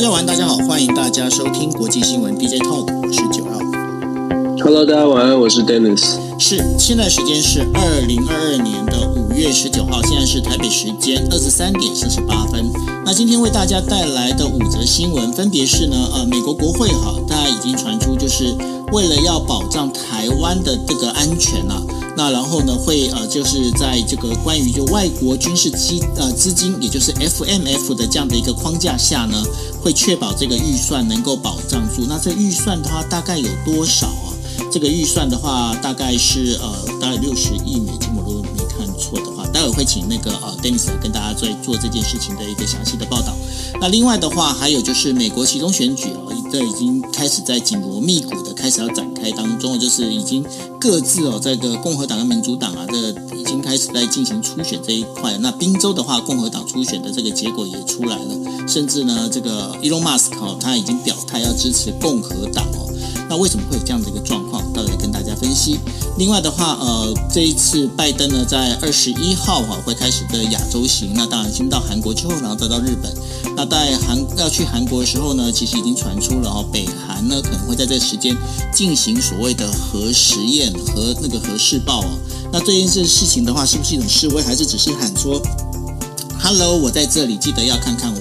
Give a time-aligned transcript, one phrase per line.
[0.00, 3.39] 大家晚安，大家好，欢迎大家收听国际新闻 DJ Talk，我是。
[4.72, 6.16] Hello，大家晚安，我是 Dennis。
[6.38, 12.70] 是，现在时间是二零二二年的五月十九号，现在是台北时间二十三点四十八分。
[13.04, 18.54] 那今天为大家带来的五则新闻，分别是呢，呃，美国国会哈，大家已经传出就是
[18.92, 21.82] 为了要保障台湾的这个安全啊。
[22.16, 29.42] 那然后呢，会呃，就是在这个关于就外国军事基呃资金，也就是 FMF 的这样的一个框架下呢，
[29.82, 32.04] 会确保这个预算能够保障住。
[32.08, 34.29] 那这预算的话，大概有多少啊？
[34.70, 43.34] 这个预算的话，大概是呃，大概六十亿美金，我如果没看错的话，待会会请那个呃，Dennis 来跟大家做做这件事情的一个详细的报道。
[43.80, 46.28] 那另外的话，还有就是美国其中选举啊。
[46.52, 50.44] 这已经开始在紧锣密鼓的开始要展开当中，就是已经
[50.80, 55.38] 各自哦，这个共和党跟民主党啊，这已经开始在进行初选这一块。
[55.38, 62.90] 那宾州的话，共和党初选的这个结果也出来了，甚至呢，这个 Elon Musk 哦，他已经表态要支持共和党哦。
[63.28, 64.49] 那为什么会有这样的一个状况？
[64.80, 65.78] 到时跟大家分析。
[66.16, 73.12] 另外的话，呃，这一次拜登呢，在二十一号哈会开始的亚洲行，那当然先到韩国之后，然后再到日本。
[73.56, 78.34] 那在韩要去韩国的时候呢，其实已经传出了哦，北韩呢可能会在这时间
[78.72, 82.08] 进行所谓的核实验和那个核试爆哦。
[82.52, 85.40] 那这件事事情的话，是不是一种示威，还是只是喊说
[86.38, 88.20] “Hello，我在这里，记得要看看我”？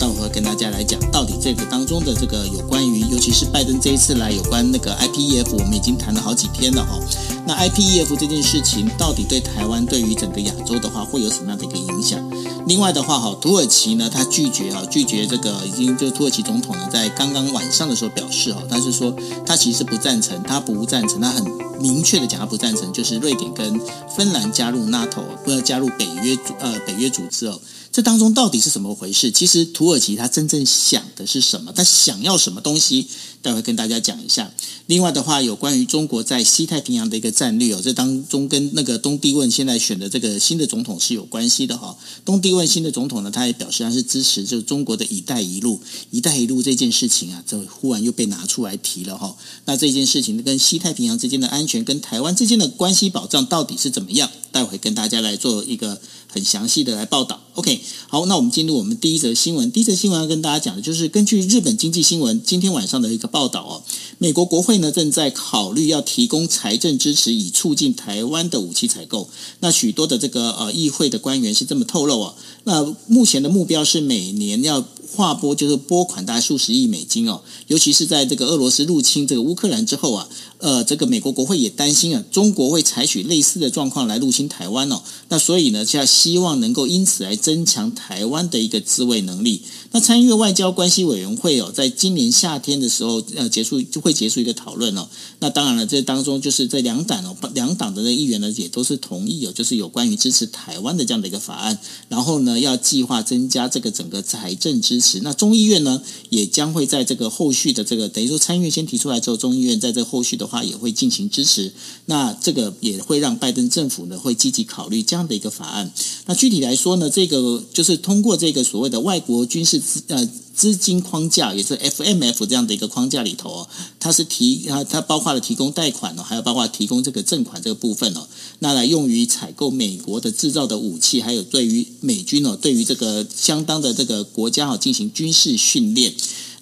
[0.00, 6.98] 待会儿跟大家来讲，到底这个当中的这个有关于，尤其是拜登这一次来有关那个 IPEF，我们已经谈了好几天了哈。
[7.46, 12.18] 那 IPEF 这件事情到底对台湾，对于整个亚洲的话，会有什么样的一个影响？
[12.66, 21.44] 另外的话，哈，土耳其呢，他拒绝啊，拒绝这个已经就土耳其总统呢，在刚刚晚上的时候表示哈，他是说他其实不赞成，他不赞成，他很
[21.78, 23.78] 明确的讲他不赞成，就是瑞典跟
[24.16, 27.60] 芬兰加入 NATO，不要加入北约组呃北约组织哦。
[28.02, 29.30] 当中到底是怎么回事？
[29.30, 31.72] 其实土耳其他真正想的是什么？
[31.72, 33.08] 他想要什么东西？
[33.42, 34.52] 待会跟大家讲一下。
[34.86, 41.96] 另外的话，有关于中国在西太平洋的一个战略哦，这当中跟那个东帝汶现在选的这个新的总统是有关系的哈。
[42.24, 45.80] 东帝汶新的总统呢，他也表示他是支持就中国的一带一路，
[46.10, 49.36] 一带一路这件事情啊，这忽然又被拿出来提了哈。
[49.64, 54.30] 那这件事情跟西太平洋之间的安全，跟台湾之间的关系保障到底是怎么样？
[54.52, 57.40] 待会跟大家来做一个很详细的来报道。
[57.54, 59.70] OK，好，那我们进入我们第一则新闻。
[59.70, 63.82] 第一则新闻要跟大家讲的就是根据日本经济新闻今天晚上的一个报道哦，
[64.18, 69.28] 美国国会呢正在考虑要提供财政支持，以促进台湾的武器采购。
[69.60, 72.34] 那许多的这个呃议会的官员是这么透露啊。
[72.64, 74.84] 那目前的目标是每年要。
[75.14, 80.28] 划拨就是拨款大概数十亿美金哦，尤其是在这个俄罗斯入侵这个乌克兰之后啊，
[80.58, 85.02] 呃，这个美国国会也担心啊，中国会采取类似的状况来入侵台湾哦。
[85.28, 89.62] 那所以呢，就要希望能够因此来增强台湾的一个自卫能力。
[89.92, 95.08] 那参议外交关系委员会哦，在今年夏天的时候呃结束就会结束一个讨论哦。
[95.40, 101.78] 那当然了，这当中就是这两党哦，两党的那议员呢也都是同意哦，就是有关于支持台湾的这样的一个法案。
[102.08, 105.20] 然后呢，要计划增加这个整个财政支持。
[105.20, 111.72] 那中议院呢，也将会在这个后续的这个等于说参议院先提出来之后，中议院在这后续的话也会进行支持。
[112.06, 115.92] 那这个也会让拜登政府呢会积极考虑这样的一个法案。
[116.26, 120.28] 那具体来说呢，这个就是通过这个所谓的外国军事资呃
[120.60, 128.28] 资金框架，也是 FMF 这样的一个框架里头哦，它是提它它包括了提供贷款哦，还有包括提供这个赠款这个部分哦，
[128.58, 136.12] 那来用于采购美国的制造的武器，还有对于美军哦，对于这个相当的这个国家哦进行军事训练。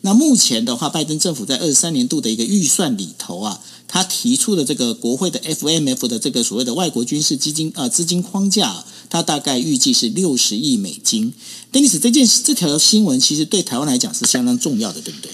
[0.03, 11.33] 那目前的话，拜登政府在二三年度的一个预算里头啊，他提出的这个国会的 FMF 的这个所谓的外国军事基金啊资金框架，他大概预计是六十亿美金。
[11.73, 15.33] Denis，这件这条新闻其实对台湾来讲是相当重要的，对不对？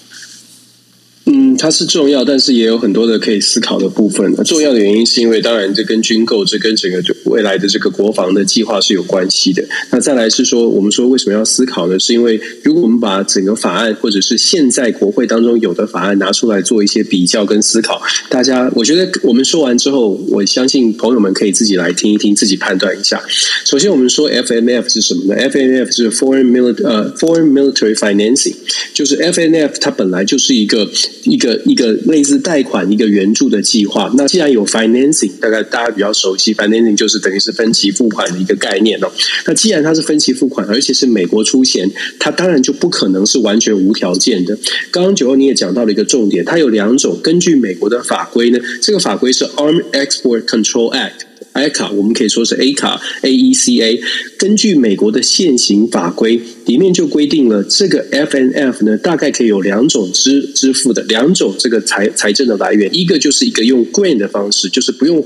[1.26, 4.36] 嗯，它是重要，但是也有很多的可以思考的部分。
[4.44, 9.64] 重要的原因是因为，当然这跟军购，这跟整个未来的这个国防的计划是有关系的。
[9.90, 11.98] 那再来是说，我们说为什么要思考呢？
[11.98, 23.22] 是因为如果我们把整个法案，或者是现在国会当中有的法案拿出来做一些比较跟思考，大家，我觉得我们说完之后，我相信朋友们可以自己来听一听，自己判断一下。
[23.64, 28.54] 首先，我们说 FMF 是什么呢？FMF 是 Foreign Military 呃 Foreign Military Financing，
[28.92, 30.90] 就是 FMF 它本来就是一个。
[31.22, 34.12] 一个一个类似贷款、一个援助的计划。
[34.16, 39.10] 那既然有 financing，大概大家比较熟悉，financing 就是等于是分期付款的一个概念哦。
[39.46, 44.56] 那既然它是分期付款，而且是美国出钱，它当然就不可能是完全无条件的。
[44.90, 47.18] 刚刚九欧你也讲到了一个重点，它有两种。
[47.22, 51.23] 根据美国的法规呢，这个法规是 Arms Export Control Act。
[51.54, 54.00] A 卡我们可以说是 A 卡 A E C A。
[54.38, 65.24] 根据美国的现行法规，里面就规定了这个 FNF 呢，大概可以有两种支支付的两种这个财财政的来源，一个就是一个用 grant 的方式，就是不用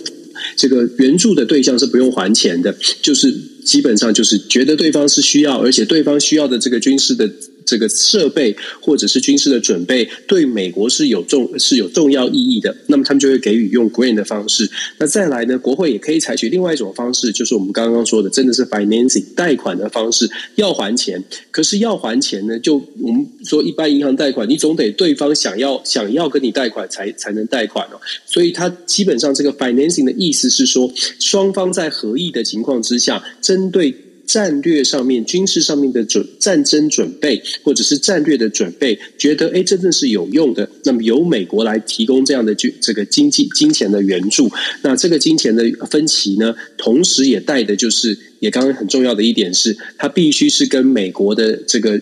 [0.54, 3.34] 这个援助的对象是不用还钱的，就是
[3.64, 7.30] 基本上就是觉得对方是需要，而且对方需要的这个军事的。
[7.68, 14.68] 这个设备或者是军事的准备对美国是有重是有重要意义的，那么他们就会给予用 grant 的方式。
[14.98, 21.22] 那再来呢，国会也可以采取另外一种方式，就是我们刚刚说的，真的是 financing 贷款的方式，要还钱。
[21.50, 28.00] 可是要还钱呢，就我们说一般银行贷款，你总得对方想要想要跟你贷款才才能贷款哦。
[28.24, 33.94] 所以它基本上这个 financing 的意思是说，双方在合意的情况之下，针对。
[34.28, 40.68] 战略上面、军事上面的准战争准备，或者是战略的准备，觉得诶真正是有用的。
[40.84, 44.48] 那么由美国来提供这样的军这个经济金钱的援助，
[44.82, 51.98] 那这个金钱的分歧呢，同时也带的就是，也刚刚很重要的一点是，它必须是跟美国的这个。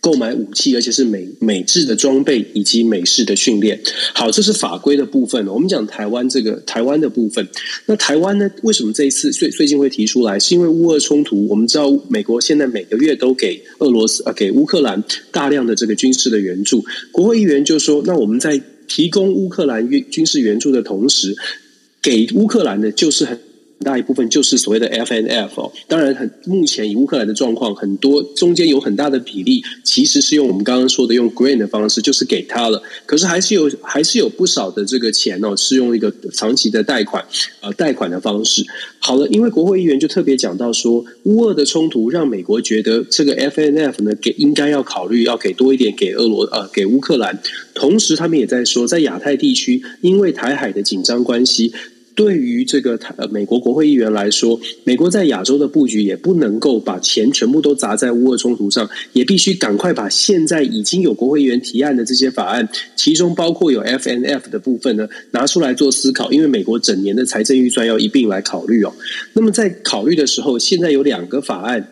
[0.00, 3.80] 购买武器，而且是美美制的装备以及美式的训练。
[4.14, 5.46] 好，这是法规的部分。
[5.46, 7.46] 我们讲台湾这个台湾的部分。
[7.86, 8.50] 那台湾呢？
[8.62, 10.38] 为什么这一次最最近会提出来？
[10.40, 11.46] 是因为乌俄冲突。
[11.46, 16.84] 我们知道美国现在每个月都给俄罗斯呃给乌克兰大量的这个军事的援助。
[17.12, 21.36] 国会议员就说：“那我们在提供乌克兰军军事援助的同时，
[22.00, 23.38] 给乌克兰的就是很。”
[23.82, 32.82] 大一部分就是所谓的 FNF，当然很目前以乌克兰的状况，很多中间有很大的比例其实是用我们刚刚说的用 grant 的方式，就是给他了。
[33.06, 37.24] 可是还是有还是有不少的这个钱哦，是用一个长期的贷款
[37.60, 38.64] 呃贷款的方式。
[38.98, 47.40] 好了，因为国会议员就特别讲到说，乌俄的冲突让美国觉得这个 FNF 呢给应该要考虑要给多一点给俄罗呃给乌克兰，
[47.74, 51.72] 同时他们也在说，在亚太地区因为台海的紧张关系。
[52.14, 66.30] 对于这个台美国国会议员来说，美国在亚洲的布局也不能够把钱全部都砸在乌俄冲突上，也必须赶快把现在已经有国会议员提案的这些法案，其中包括有 FNF 的部分呢，拿出来做思考。
[66.32, 68.92] 因为美国整年的财政预算要一并来考虑哦。
[69.32, 71.88] 那么在考虑的时候，现在有两个法案。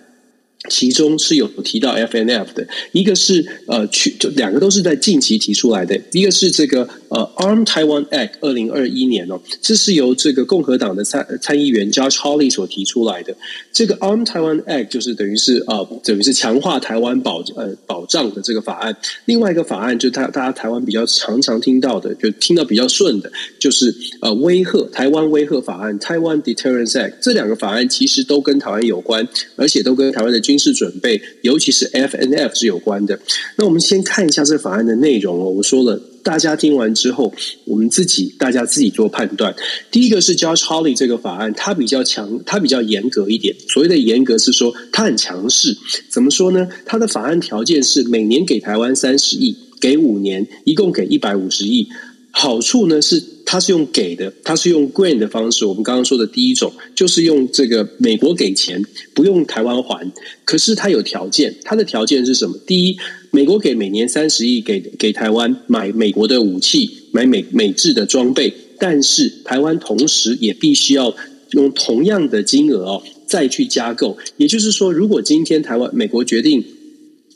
[0.68, 13.34] 其中是有提到 FNF 的，一个是呃去就两个都是在近期提出来的，一个是这个呃 Arm Taiwan Act 二零二一年哦，这是由这个共和党的参参议员 Josh Hawley 所提出来的。
[13.72, 18.94] 这个 Arm Taiwan Act 就是等于是呃等于是强化台湾保呃保障的这个法案。
[19.24, 27.14] 另外一个法案就是他大家台湾比较常常听到的，就听到比较顺的，就是呃威吓台湾威吓法案 Taiwan Deterrence Act。
[27.22, 30.38] 这两个法案其实都跟台湾有关，而且都跟台湾的。
[30.50, 33.16] 军事准备，尤其是 FNF 是有关的。
[33.56, 35.48] 那我们先看一下这法案的内容哦。
[35.48, 37.32] 我说了，大家听完之后，
[37.66, 39.54] 我们自己大家自己做判断。
[39.92, 43.54] 第一个是 Josh Holly 这个法案，它比较强，它比较严格一点。
[43.68, 45.76] 所谓的严格是说它很强势。
[46.08, 46.66] 怎么说呢？
[46.84, 51.86] 它的法案条件是每年给台湾三十亿，给五年，一共给一百五十亿。
[52.32, 53.22] 好处呢是。
[53.50, 55.64] 它是用给的，它是用 grant 的方式。
[55.66, 58.80] 我们刚刚说的第一种，就是用这个美国给钱，
[59.12, 60.08] 不用台湾还。
[60.44, 62.56] 可是它有条件，它的条件是什么？
[62.64, 62.96] 第一，
[63.32, 71.12] 美国给每年三十亿给给台湾买美国的武器，买美美制的装备，但是台湾同时也必须要
[71.50, 74.16] 用同样的金额哦，再去加购。
[74.36, 76.64] 也就是说，如果今天台湾美国决定。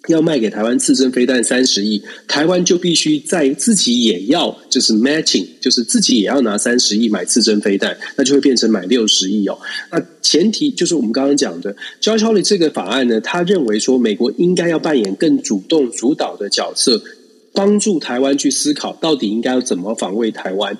[0.09, 9.58] 要卖给台湾刺针飞弹三十亿，台湾就必须在自己也要就是 matching，就是自己也要拿三十亿买刺针飞弹，那就会变成买六十亿哦。
[9.91, 17.03] 那前提就是我们刚刚讲的 j o s h Holly 这个法案呢，他认为说美国应该要扮演更主动主导的角色，
[17.53, 20.77] 帮助台湾去思考到底应该要怎么防卫台湾。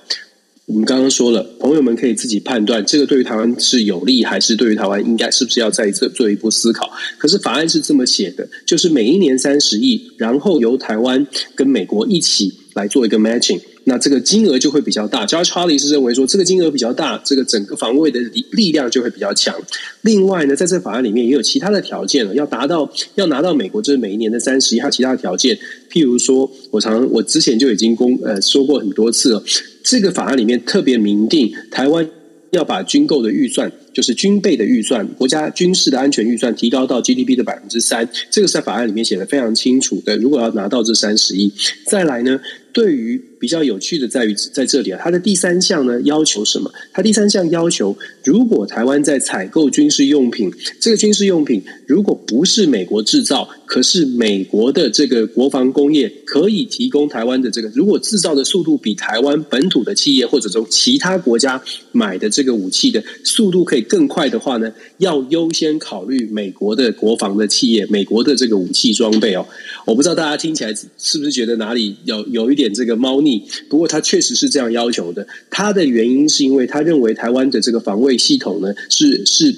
[0.67, 6.91] 我们刚刚说了，朋友们可以自己判断，这个对于台湾是有利，还是对于台湾应该是不是要再做做一步思考？
[7.19, 15.27] 可是法案是这么写的，就是每一年三十亿，然后由台湾跟美国一起来做一个 matching，那这个金额就会比较大。
[15.27, 19.55] Josh Hawley 是认为说，这个金额比较大，这个整个防卫的力力量就会比较强。
[20.01, 25.59] 另外呢，在这法案里面也有其他的条件了，要达到要拿到美国这每一年的三十亿，还有其他的条件，
[25.93, 29.45] 譬如说，我常我之前就已经公呃说过很多次了。
[29.85, 32.09] 这个法案里面特别明定，台湾
[32.53, 38.09] 要把军购的预算，就是军备的预算，国家军事的安全预算提高到 GDP 的百分之三。
[38.31, 40.17] 这个在法案里面写的非常清楚的。
[40.17, 41.53] 如果要拿到这三十亿，
[41.87, 42.41] 再来呢，
[42.73, 46.73] 对于比较有趣的在于在这里啊，它的第三项呢要求什么？
[46.95, 69.47] 它第三项要求，如果台湾在采购军事用品，这个军事用品如果不是美国制造，可是美国的这个国防工业可以提供台湾的这个，如果制造的速度比台湾本土的企业或者从其他国家买的这个武器的速度可以更快的话呢，要优先考虑美国的国防的企业，美国的这个武器装备哦。
[69.85, 73.34] 我不知道大家听起来是不是觉得哪里有有一点这个猫腻？
[73.69, 75.27] 不过他确实是这样要求的。
[75.51, 79.55] 他的原因是因为他认为台湾的这个防卫系统呢是是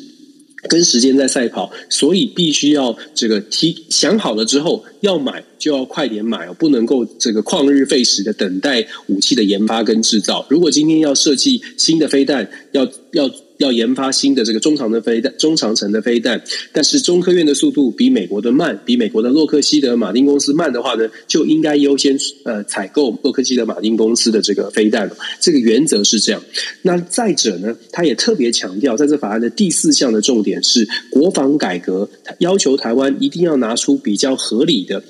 [0.69, 10.47] 跟时间在赛跑，所以必须要这个提想好了之后要买就要快点买哦，不能够这个旷日费时的等待武器的研发跟制造。
[10.51, 13.31] 如果今天要设计新的飞弹，要要。
[13.59, 25.11] 要研发新的这个中长的飞弹、中长程的飞弹，但是中科院的速度比美国的慢，比美国的洛克希德马丁公司慢的话呢，就应该优先呃采购洛克希德马丁公司的这个飞弹。
[25.41, 26.43] 这个原则是这样。
[26.83, 32.09] 那再者呢，他也特别强调，在这法案的第四项的重点是国防改革，
[32.39, 35.03] 要求台湾一定要拿出比较合理的。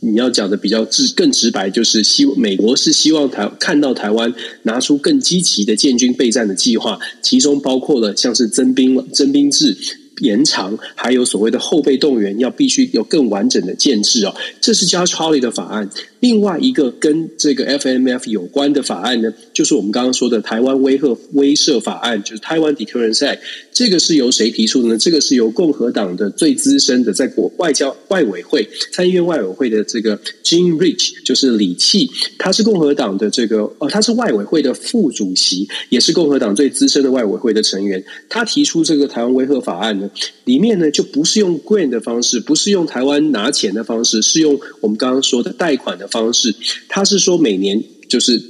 [0.00, 9.76] 你要讲的比较直更直白，就是希美国是希望台看到台湾拿出更积极的建军备战的计划，其中包括了像是增兵增兵制。
[10.20, 14.34] 延长，还有所谓的后备动员，要必须有更完整的建制哦。
[14.60, 15.88] 这是 Josh Hawley 的法案。
[16.20, 23.38] 另外一个跟这个 FMF 有关的法案呢，就是我们刚刚说的台湾威吓威慑法案，就是 Taiwan Deterrence Act。
[23.72, 24.98] 这个是由谁提出的呢？
[24.98, 38.02] 这个是由共和党的最资深的，在国外交外委会参议院外委会的这个 Jim Rich，就是李契，他是共和党的这个哦，他是外委会的副主席，也是共和党最资深的外委会的成员。
[38.28, 40.10] 他提出这个台湾威吓法案呢。
[40.44, 46.54] 里面呢，就不是用 grant 的方式，不是用台湾拿钱的方式，是用我们刚刚说的贷款的方式。
[46.88, 48.42] 他是说每年就是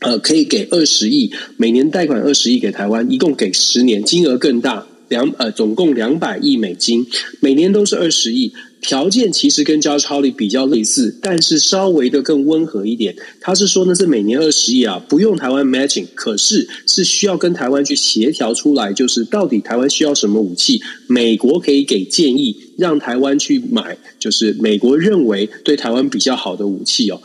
[0.00, 7.06] 呃，可以给二十亿，每年贷款二十亿给台湾，一共给十年，金额更大，两呃总共两百亿美金，
[7.40, 8.52] 每年都是二十亿。
[8.80, 13.14] 条件其实跟 Josh Hawley 比较类似，但是稍微的更温和一点。
[13.40, 27.20] 他是说呢，是每年二十亿啊，不用台湾 matching，可是是需要跟台湾去协调出来，就是到底台湾需要什么武器，美国可以给建议，让台湾去买，就是美国认为对台湾比较好的武器哦。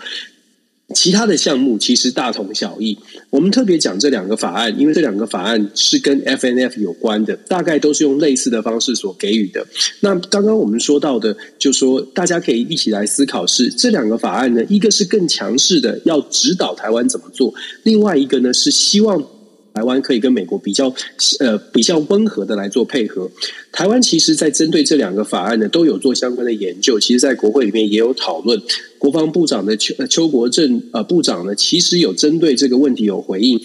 [0.96, 2.98] 其他的项目其实大同小异。
[3.30, 9.68] 我们特别讲这两个法案，因为这两个法案是跟 FNF 有关的，大概都是用类似的方式所给予的。
[10.00, 19.22] 那刚刚我们说到的，就说大家可以一起来思考是这两个法案呢，一个是更强势的要指导台湾怎么做，另外一个呢是希望
[19.78, 20.92] 台湾可以跟美国比较
[21.40, 23.30] 呃比较温和的来做配合。
[23.72, 28.60] 台湾其实在针对这两个法案呢，都有做相关的研究，其实在国会里面也有讨论。
[28.98, 33.62] 国防部长的邱邱国正呃部长呢，其实有针对这个问题有回应。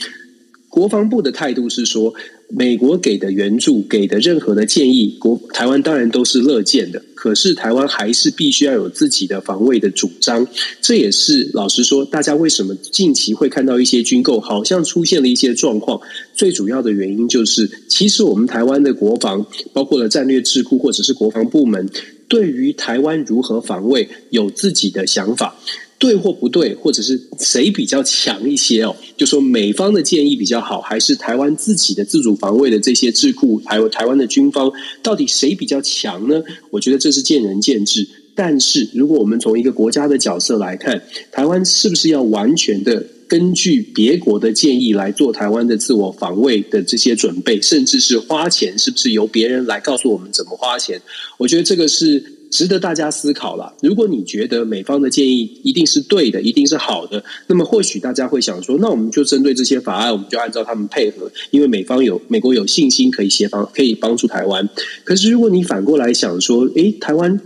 [0.69, 2.13] 国防部的态度是说，
[2.55, 7.03] 美国给的援助、给的任何的建议，国台湾当然都是乐见的。
[7.15, 10.47] 可是台湾还是必须要有自己的防卫的主张。
[10.83, 15.99] 这也是老实说，大家为什么近期会看到一些军购好像出现了一些状况？
[16.35, 21.89] 最主要的原因就是，其实我们台湾的国防，包括了战略智库或者是国防部门。
[22.29, 25.55] 对于台湾如何防卫有自己的想法，
[26.03, 28.97] 对或不对，或者是谁比较强一些哦？
[29.17, 36.43] 就说美方的建议比较好，还是台湾自己的自主防卫的这些智库，还有台湾的军方，到底谁比较强呢？
[36.71, 38.09] 我觉得这是见仁见智。
[38.35, 43.07] 但是如果我们从一个国家的角色来看，台湾是不是要完全的？
[43.29, 51.01] 根据别国的建议来做台湾的自我防卫的这些准备，甚至是花钱，是不是由别人来告诉我们怎么花钱？
[51.39, 53.75] 我觉得这个是值得大家思考了。
[53.81, 64.69] 如果你觉得美方的建议一定是对的，一定是好的，那么或许大家会想说，那我们就针对这些法案，我们就按照他们配合，因为美方有美国有信心可以协防，可以帮助台湾。
[65.03, 67.41] 可是如果你反过来想说，诶，台湾。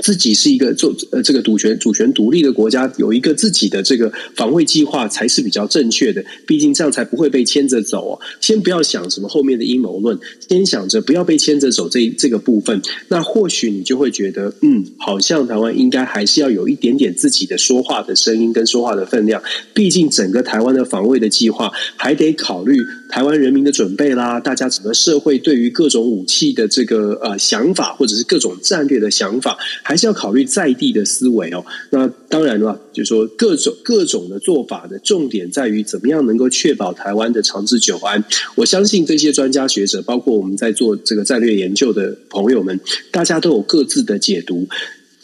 [0.00, 6.24] 自己是一个做呃这个主权主权独立的国家，有一个自己的这个防卫计划才是比较正确的。
[6.46, 8.20] 毕竟这样才不会被牵着走哦。
[8.40, 10.18] 先不要想什么后面的阴谋论，
[10.48, 12.80] 先想着不要被牵着走这这个部分。
[13.08, 19.42] 那或许你就会觉得，嗯，好像台湾应该还是要有一点点自己的说话的声音跟说话的分量。
[19.74, 22.76] 毕竟整个台湾的防卫的计划还得考虑
[23.08, 29.58] 台湾人民的准备啦，大家整个社会对于各种武器的这个呃想法，或者是各种战略的想法。
[29.82, 31.64] 还是要考虑在地的思维哦。
[31.90, 38.24] 那当然了，就是说各种各种的做法的重点在于怎么样能够确保台湾的长治久安。
[38.54, 42.78] 我相信这些专家学者，包括我们在做这个战略研究的朋友们，
[43.10, 44.66] 大家都有各自的解读。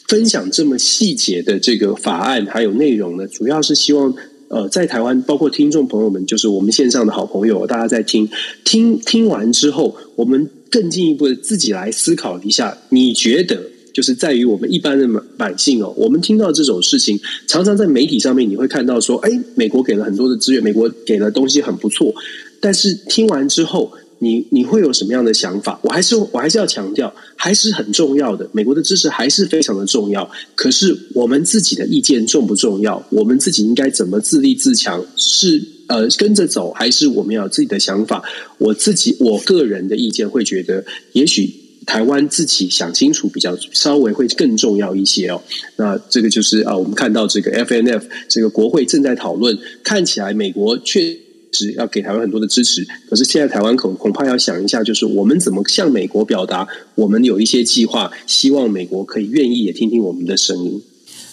[0.07, 4.15] 分享这么细节的这个法案还有内容呢，主要是希望
[4.49, 8.27] 呃，在台湾，包括听众朋友们，就是我们线上的好朋友，大家在听
[8.65, 13.61] 听听完之后，我们更进一步的自己来思考一下，你觉得
[13.99, 22.15] 就是在于我们一般的百姓哦，我们听到这种事情，常常在媒体上面你会看到说，哎，美国给了很多的资源，美国给了东西很不错，
[22.61, 23.93] 但是听完之后。
[24.21, 25.79] 你你会有什么样的想法？
[25.81, 28.51] 我还是我还是要强调，还是很重要的。
[28.53, 30.29] 美国的支持还是非常的重要。
[30.57, 33.01] 可是我们自己的意见重不重要？
[33.11, 35.07] 我们自己应该怎么自立自强？
[35.15, 38.21] 是呃跟着走，还是我们要有自己的想法？
[38.59, 41.55] 我自己我个人的意见会觉得，也许
[41.89, 45.43] 台湾自己想清楚比较稍微会更重要一些哦。
[45.77, 51.17] 那这个就是啊，我们看到这个 FNF 这个国会正在讨论，看起来美国确
[51.51, 60.83] 实要给台湾很多的支持，可是现在台湾恐恐怕要想一下，就是我们怎么向美国表达，我们有一些计划，希望美国可以愿意也听听我们的声音。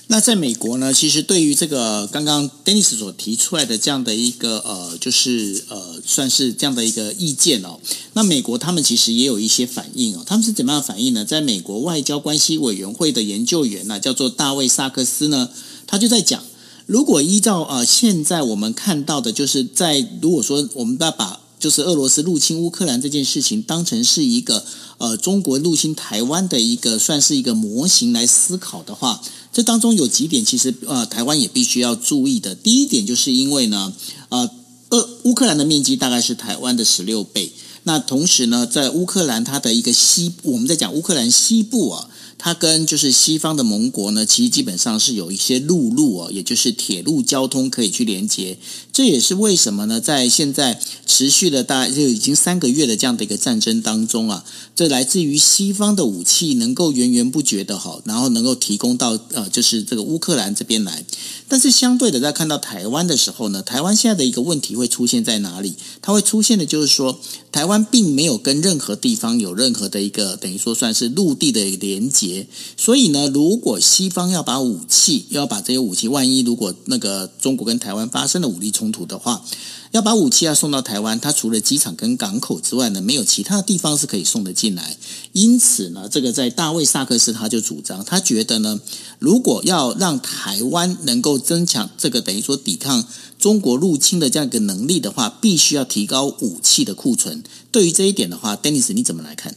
[0.08, 7.80] 那在美国呢，其实对于这个刚刚 Dennis 所提出来的这样的一个呃，就是呃，算是这样的一个意见哦。
[8.14, 11.26] 那美国他们其实也有一些反应哦，他们是怎么样反应呢？
[11.26, 15.50] 在美国外交关系委员会的研究员呢，叫做大卫萨克斯呢，
[15.88, 16.44] 他就在讲。
[16.86, 24.64] 如果依照呃现在我们看到的，就是在如果说我们要把就是俄罗斯入侵乌克兰这件事情当成是一个
[24.98, 29.22] 呃中国入侵台湾的一个算是一个模型来思考的话，
[29.52, 32.54] 这当中有几点其实呃台湾也必须要注意的。
[32.54, 33.94] 第一点就是因为呢
[34.30, 34.50] 呃
[34.90, 37.52] 俄乌克兰的面积大概是台湾的十六倍，
[37.84, 42.10] 那同时呢在乌克兰它的一个西我们在讲乌克兰西部啊。
[42.38, 48.56] 它跟就是西方的盟国呢，其实基本上是有一些陆路哦，也就是铁路交通可以去连接。
[48.96, 61.04] 这也是为什么呢，在现在持续了大概就已经三个月的这样的一个战争当中啊，这来自于西方的武器能够源源不绝的哈，然后能够提供到呃，就是这个乌克兰这边来。
[61.50, 65.76] 但是相对的，在看到台湾的时候呢，台湾现在的一个问题会出现在哪里？
[66.02, 67.20] 它会出现的就是说，
[67.52, 72.48] 台湾并没有跟任何地方有任何的一个等于说算是陆地的连接。
[72.78, 79.44] 所以呢，如果西方要把武器，要把这些武器，万一如果那个中国跟台湾发生了武力冲突的话。
[79.92, 84.98] 要把武器要送到台湾，它除了机场跟港口之外呢，没有其他的地方是可以送得进来。
[85.32, 88.82] 因此呢，这个在大卫萨克斯他就主张，他觉得呢，
[89.20, 93.08] 如果要让台湾能够增强这个等于说抵抗
[93.40, 97.42] 中国入侵的这样一个能力的话，必须要提高武器的库存。
[97.72, 99.56] 对于这一点的话，Dennis 你怎么来看？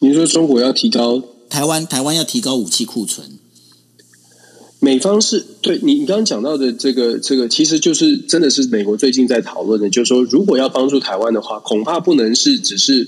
[0.00, 3.35] 你说中国要提高台湾，台湾要提高武器库存。
[4.86, 13.04] 美方是对你，你刚刚讲到的这个，这个其实就是真的是美国最近在讨论的，就是说，如果要帮助台湾的话，恐怕不能是只是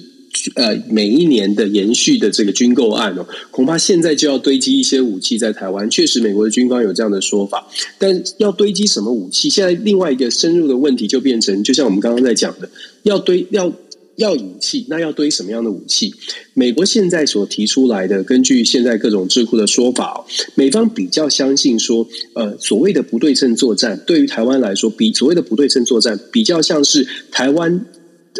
[0.57, 5.89] 呃每一年的延续的这个军购案哦，恐怕现在就要堆积一些武器在台湾。
[5.89, 7.65] 确实，美国的军方有这样的说法，
[7.97, 9.49] 但要堆积什么武器？
[9.49, 12.69] 现在另外一个深入的问题就变成，就像我们刚刚在讲的，
[13.05, 13.73] 要堆要。
[14.19, 16.13] 要武器，那要堆什么样的武器？
[16.53, 27.87] 美国现在所提出来的，根据现在各种智库的说法，美方比较相信说，呃，所谓的不对称作战，对于台湾来说，比所谓的不对称作战，比较像是台湾，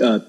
[0.01, 0.28] 呃。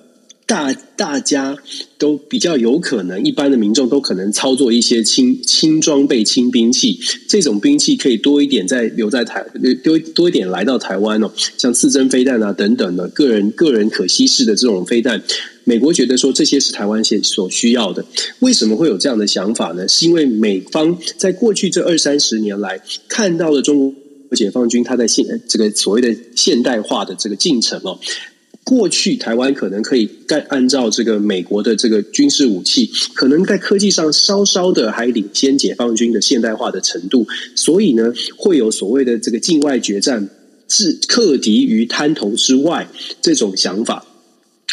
[0.50, 1.56] 大大家
[2.00, 9.46] 都比较有可能，一般的民众都可能操作一些轻轻装备、轻兵器，这种兵器可以多一点在留在台，
[9.84, 15.22] 多多一点来到台湾哦，像刺针飞弹啊等等的个人个人可携式的这种飞弹，
[15.66, 18.04] 美国觉得说这些是台湾现所需要的。
[18.40, 19.88] 为什么会有这样的想法呢？
[19.88, 28.00] 是因为美方在过去这二三十年来看到了中国解放军他在现这个所谓的现代化的这个进程哦。
[28.70, 40.30] 过去台湾可能可以干按照这个美国的这个军事武器，可能在科技上稍稍的还领先解放军的现代化的程度，所以呢，会有所谓的这个境外决战，
[40.68, 42.88] 置克敌于滩头之外
[43.20, 44.06] 这种想法。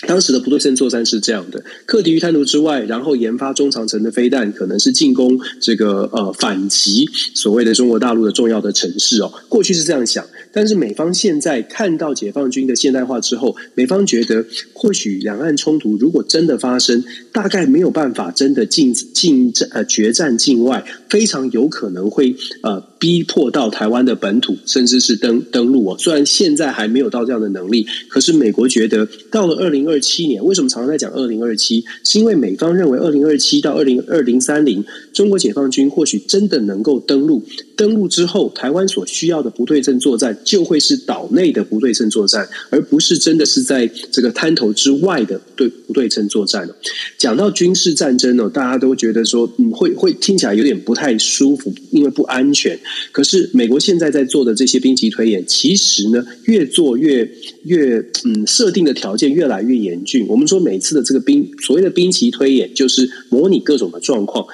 [0.07, 9.33] 当时的不对称作战是这样的：克敌于滩头之外，然后研发中长程的飞弹，可能是进攻这个呃反击所谓的中国大陆的重要的城市哦。
[9.49, 10.25] 过去是这样想。
[10.53, 25.97] 但是美方现在看到解放军的现代化之后，美方觉得或许两岸冲突如果真的发生，大概没有办法真的进进战呃决战境外，非常有可能会呃逼迫到台湾的本土，甚至是登登陆哦。
[25.99, 31.85] 虽然现在还没有到这样的能力，可是美国觉得到了二零二七年，为什么常常在讲二零二七？
[32.05, 37.43] 是因为美方认为二零二七到二零二零三零，中国解放军或许真的能够登陆，
[37.77, 40.37] 登陆之后，台湾所需要的不对称作战。
[40.45, 46.69] 就会是岛内的不对称作战，而不是真的是在这个滩头之外的对不对称作战。
[47.19, 52.79] 讲到军事战争呢，大家都觉得说，嗯，会会听起来有点不太舒服，因为不安全。
[53.11, 57.29] 可是美国现在在做的这些兵棋推演，其实呢，越做越
[57.65, 60.27] 越嗯，设定的条件越来越严峻。
[60.29, 64.47] 我们说每次的这个兵所谓的兵棋推演，就是模拟各种的状况。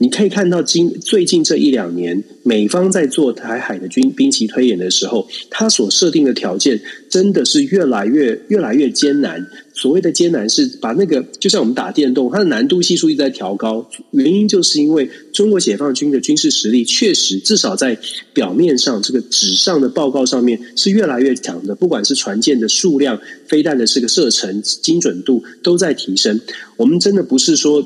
[0.00, 6.80] 你可以看到，今最近这一两年，美方在做台海的军兵棋推演的时候，他所设定的条件
[7.10, 9.44] 真的是越来越越来越艰难。
[9.74, 13.90] 所谓的艰难，是把那个就像我们打电动，它的难度系数一直在调高。
[14.12, 17.98] 原因就是因为中国解放军的军事实力确实至少在
[18.32, 21.74] 表面上，这个纸上的报告上面是越来越强的。
[21.74, 26.40] 不管是船舰的数量、飞弹的这个射程精准度都在提升。
[26.76, 27.84] 我们真的不是说。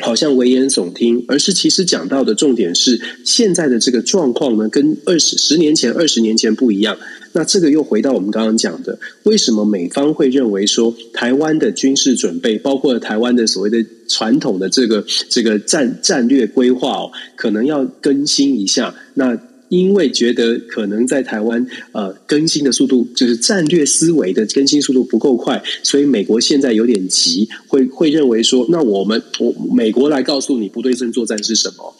[0.00, 6.96] 好像危言耸听，而是其实讲到的重点是现在的这个状况呢，跟二十十年前、二十年前不一样。
[7.32, 18.94] 那这个又回到我们刚刚讲的，为什么美方会认为说台湾的军事准备，包括台湾的所谓的传统的这个这个战战略规划哦，可能要更新一下？
[19.14, 31.94] 那因为觉得可能在台湾呃更新的速度，就是战略思维的更新速度不够快，所以美国现在有点急，会会认为说，那我们我美国来告诉你不对称作战是什么？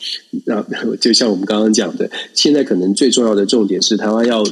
[0.44, 0.64] 那
[0.96, 4.44] 就像我们刚刚讲的，现在可能最重要的重点是台湾要。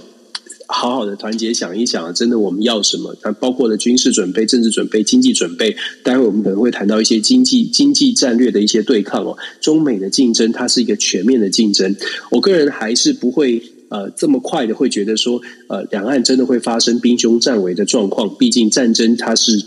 [0.69, 3.17] 好好的团结想一想，真的我们要什么？
[3.23, 5.77] 它包括了军事准备、政治准备、经济准备。
[6.03, 9.39] 待会我们可能会谈到一些经济经济战略的一些对抗哦。
[9.61, 11.95] 中美的竞争，它是一个全面的竞争。
[12.31, 18.37] 我个人还是不会呃这么快的会觉得说呃两岸真的会发生兵凶战危的状况。
[18.37, 19.63] 毕竟战争它是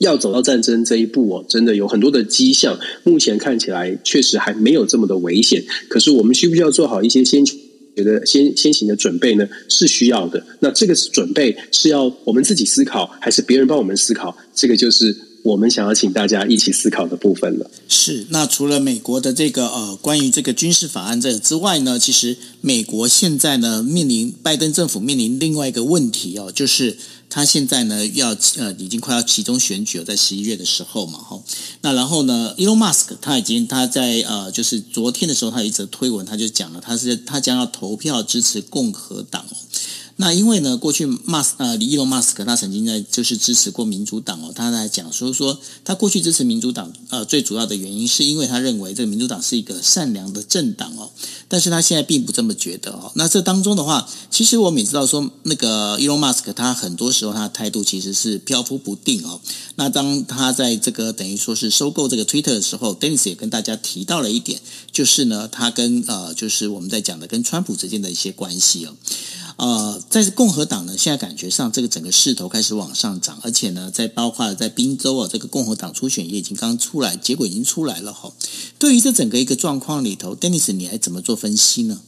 [0.00, 2.76] 要走到战争这一步哦，真的有很多的迹象。
[3.04, 5.64] 目前看起来确实还没有这么的危险。
[5.88, 7.44] 可是我们需不需要做好一些先？
[7.96, 14.36] 觉得先先行的准备呢是需要的，那这个准备是要我们自己思考，还是别人帮我们思考？
[14.54, 17.70] 这个就是我们想要请大家一起思考的部分了。
[17.88, 26.96] 是，那除了美国的这个呃关于这个军事法案这之外呢，其实美国现在呢面临拜登政府面临另外一个问题哦，就是。
[27.28, 31.42] 他现在呢，要呃，已经快要集中选举了，在十一月的时候嘛，哈。
[31.82, 39.44] 那然后呢，Elon Musk 他已经他在呃，就是昨天的时候，他有一则推文，他就讲了，他是他将要投票支持共和党。
[40.18, 51.10] 那因为呢，过去马斯呃，伊隆马斯克他曾经在就是支持过民主党哦，他在讲说说他过去支持民主党呃，最主要的原因是因为他认为这个民主党是一个善良的政党哦，
[51.48, 53.12] 但是他现在并不这么觉得哦。
[53.14, 59.38] 那这当中的话，其实我们也知道说，那个伊隆马斯克他很多时候他的态度其实是飘忽不定哦。
[59.74, 68.96] 那当他在这个等于说是收购这个 Twitter 的时候，Dennis 也跟大家提到了一点，就是呢，他跟呃，就是我们在讲的跟川普之间的一些关系哦。
[69.56, 78.30] 呃，在共和党呢，现在感觉上这个整个势头开始往上涨，而且呢，在包括在宾州啊，这个共和党初选也已经刚出来，结果已经出来了哈。
[78.78, 82.02] 对于这整个一个状况里头，Dennis，你还怎么做分析呢？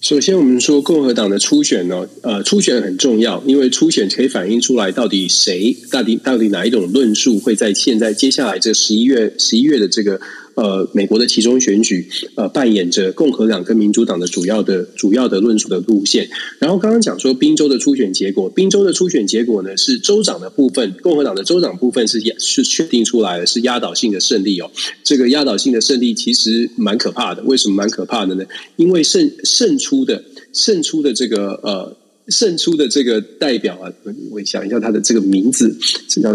[0.00, 10.20] 首先，我们说共和党的初选呢，呃，初选很重要，因为初选可以反映出来到底谁，到底到底哪一种论述会在现在接下来这十一月十一月的这个。
[10.58, 16.28] 呃，美国的其中选举，呃，扮演着共和党跟民主党的主要的主要的论述的路线。
[16.58, 24.68] 然后刚刚讲说，宾州的初选结果，宾州的初选结果呢，是州长的部分，共和党的州长部分是压是确定出来的，是压倒性的胜利哦。
[25.04, 28.44] 这个压倒性的胜利其实蛮可怕的，为什么蛮可怕的呢？
[28.74, 33.92] 因为胜胜出的胜出的这个呃胜出的这个代表啊，
[34.32, 35.72] 我想一下他的这个名字，
[36.08, 36.30] 叫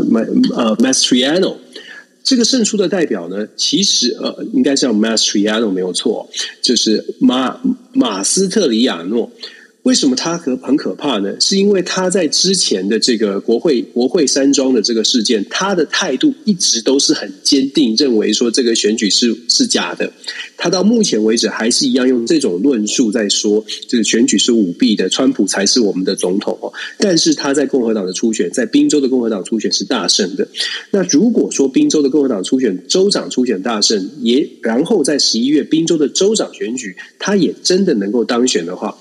[0.56, 1.58] 呃 Mastriano。
[2.24, 6.30] 这个胜出的代表呢，其实呃，应该叫 Mastriano 没有错，
[6.62, 7.60] 就是马
[7.92, 9.30] 马斯特里亚诺。
[9.84, 11.36] 为什么他可很可怕呢？
[11.42, 20.12] 是因为他在之前的这个国会国会山庄的这个事件，他的态度一直都是很坚定，认为说这个选举是是假的。
[20.56, 26.72] 他到目前为止还是一样用这种论述在说，这个选举是舞弊的，川普才是我们的总统哦。
[26.98, 30.48] 但是他在共和党的初选，在宾州的共和党初选是大胜的。
[30.92, 38.98] 那如果说宾州的共和党初选州长初选大胜，也然后在十一月宾州的州长选举，他也真的能够当选的话。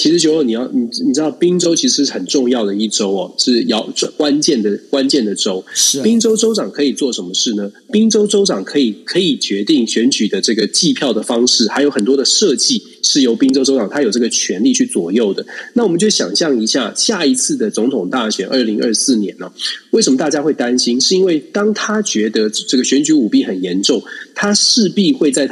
[0.00, 3.86] 其实九二，你要你你知道，宾州其实是很重要的一州哦，是要
[4.16, 5.62] 关键的关键的州。
[5.74, 7.70] 是宾州州长可以做什么事呢？
[7.92, 15.44] 宾州州长可以可以决定选举的这个计票的方式，还有很多的设计是由宾州州长他有这个权利去左右的。
[15.74, 19.52] 那我们就想象一下，下一次的总统大选，二零二四年呢，
[19.90, 20.98] 为什么大家会担心？
[20.98, 24.02] 是因为当他觉得这个选举舞弊很严重，
[24.34, 25.46] 他势必会在。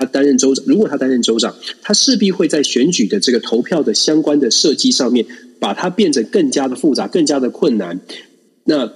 [0.00, 5.26] 他担任州长，如果他担任州长，他势必会在选举的这个投票的相关的设计上面，
[5.58, 8.00] 把它变得更加的复杂、更加的困难。
[8.64, 8.90] 那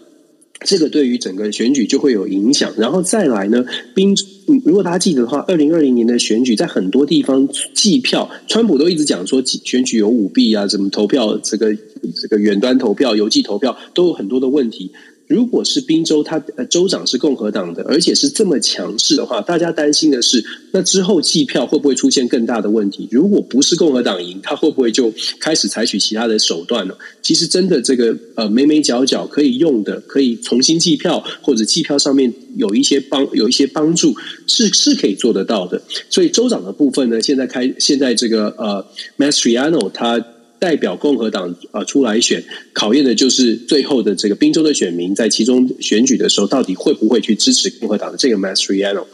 [0.60, 4.16] 这个对于整个选举就会有影响，然后再来呢，宾，
[4.64, 11.76] 如果大家记得的话，二零二零年的选举在很多地方计票，川普都一直讲说选举有舞弊啊，怎么投票，这个
[12.16, 14.90] 这个远端投票、邮寄投票都有很多的问题。
[15.26, 23.08] 如果是宾州，他呃州长是共和党的，而且是这么强势的话，大家担心的是，那之后计票会不会出现更大的问题？
[23.10, 26.94] 如果不是共和党赢，他会不会就开始采取其他的手段呢？
[27.22, 34.14] 其实真的这个呃眉眉角角可以用的，可以重新计票或者计票上面有一些帮有一些帮助，
[34.46, 35.80] 是是可以做得到的。
[36.10, 40.22] 所以州长的部分呢，现在开现在这个呃 Mastriano 他。
[40.58, 49.04] 代表共和党啊出来选，考验的就是最后的这个宾州的选民在其中选举的时候，到底会不会去支持共和党的这个 Mastriano。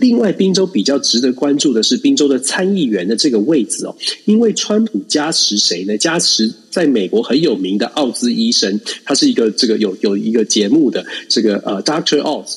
[0.00, 5.96] 另外，宾州比较值得关注的是宾州的参议员的这个位置哦，因为川普加持谁呢？
[5.96, 12.56] 加持在美国很有名的奥兹医生，他是一个这个有有一个节目的这个呃 Doctor Oz。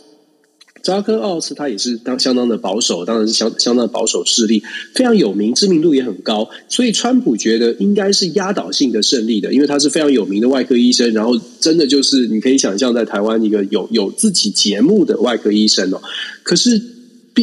[0.82, 4.64] 扎克奥斯他也是当相当的保守，当然是相相当的保守势力，
[4.96, 16.02] 非常有名，知名度也很高，所以川普觉得应该是压倒性的胜利的，因为他是非常有名的外科医生，然后真的就是你可以想象在台湾一个有有自己节目的外科医生哦。
[16.44, 16.82] 可是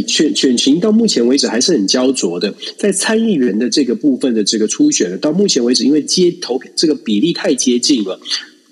[0.07, 8.20] 选选情到目前为止还是很焦灼的，在参议员的这个部分的这个初选，到目前为止因为接投这个比例太接近了，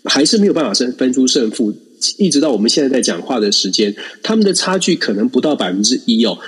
[0.05, 1.72] 还是没有办法分分出胜负。
[2.18, 6.38] 一直到我们现在在讲话的时间，他们的差距可能不到百分之一哦，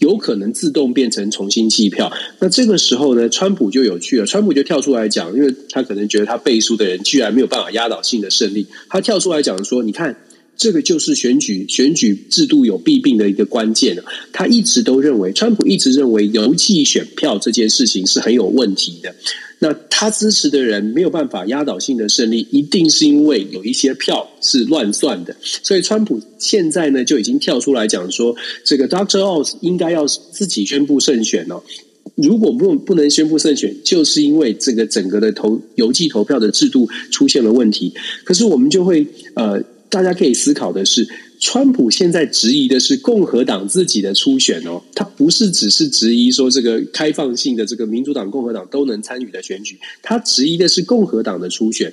[0.00, 2.12] 有可能自动变成重新计票。
[2.38, 10.16] 那这个时候呢，川普就有趣了，川普就跳出来讲，因为他可能觉得他背书的人居然没有办法压倒性的胜利，他跳出来讲说：“你看，
[10.56, 19.14] 这个就是选举选举制度有弊病的一个关键。”他一直都认为，川普一直认为邮寄选票这件事情是很有问题的。
[19.64, 25.36] 那他支持的人没有办法压倒性的胜利，一定是因为有一些票是乱算的。
[25.40, 31.62] 所以川普现在呢就已经跳出来讲说，这个 Doctor Oz 应该要自己宣布胜选哦。
[32.16, 37.94] 如果不不能宣布胜选，就是因为这个整个的投邮寄投票的制度出现了问题。
[38.24, 41.08] 可是我们就会呃，大家可以思考的是。
[41.42, 51.92] 川普现在质疑的是共和党自己的初选哦，他不是只是质疑说这个开放性的这个民主党、共和党都能参与的选举，他质疑的是共和党的初选。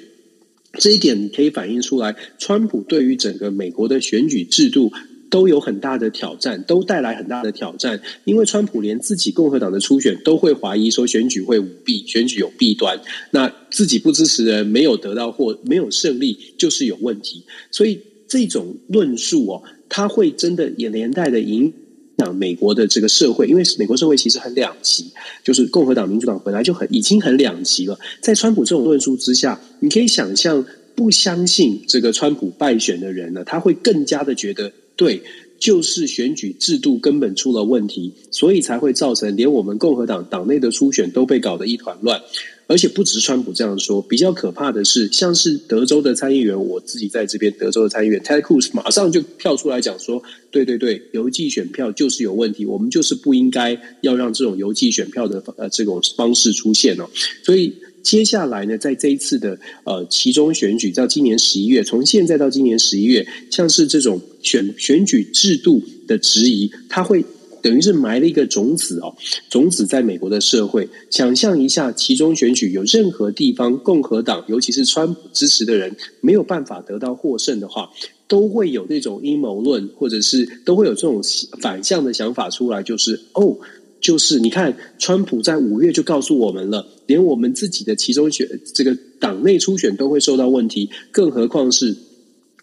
[0.74, 4.94] 这一点可以反映出来，川普对于整个美国的选举制度
[5.32, 8.00] 都有很大的挑战，都带来很大的挑战。
[8.26, 18.00] 因为川普连自己共和党的初选都会怀疑说选举会舞弊，选举有弊端，那自己不支持的人没有得到或没有胜利，就是有问题，所以。
[18.30, 21.74] 这种论述哦，它会真的也连带的影
[22.18, 25.12] 响美国的这个社会，因为美国社会其实很两极，
[25.44, 28.00] 就是共和党、民主党本来就很已经很两极了。
[28.22, 30.63] 在川普这种论述之下，你可以想象，
[30.96, 35.24] 不相信这个川普败选的人呢，他会更加的觉得，对，
[35.58, 42.22] 就是选举制度根本出了问题，所以才会造成连我们共和党党内的初选都被搞得一团乱。
[42.69, 57.10] 而且不只是川普这样说，比较可怕的是，像是德州的参议员，我自己在这边，德州的参议员 Ted Cruz 马上就跳出来讲说：“对对对，邮寄选票就是有问题，我们就是不应该要让这种邮寄选票的呃这种方式出现哦。”
[57.43, 67.25] 所以接下来呢，在这一次的呃其中选举，到今年十一月，从现在到今年十一月，像是这种选选举制度的质疑，它会。
[67.62, 69.13] 等于是埋了一个种子哦，
[69.50, 70.88] 种子在美国的社会。
[71.10, 77.89] 想象一下，其中选举有任何地方共和党，尤其是川普支持的人，没有办法得到获胜的话，
[78.28, 81.22] 都会有那种阴谋论，或者是都会有这种
[81.62, 83.58] 反向的想法出来，就是哦，
[84.00, 91.95] 就是你看，川普在五月就告诉我们了，连我们自己的其中选这个党内初选都会受到问题，更何况是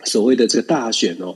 [0.05, 1.35] 所谓的这个大选哦。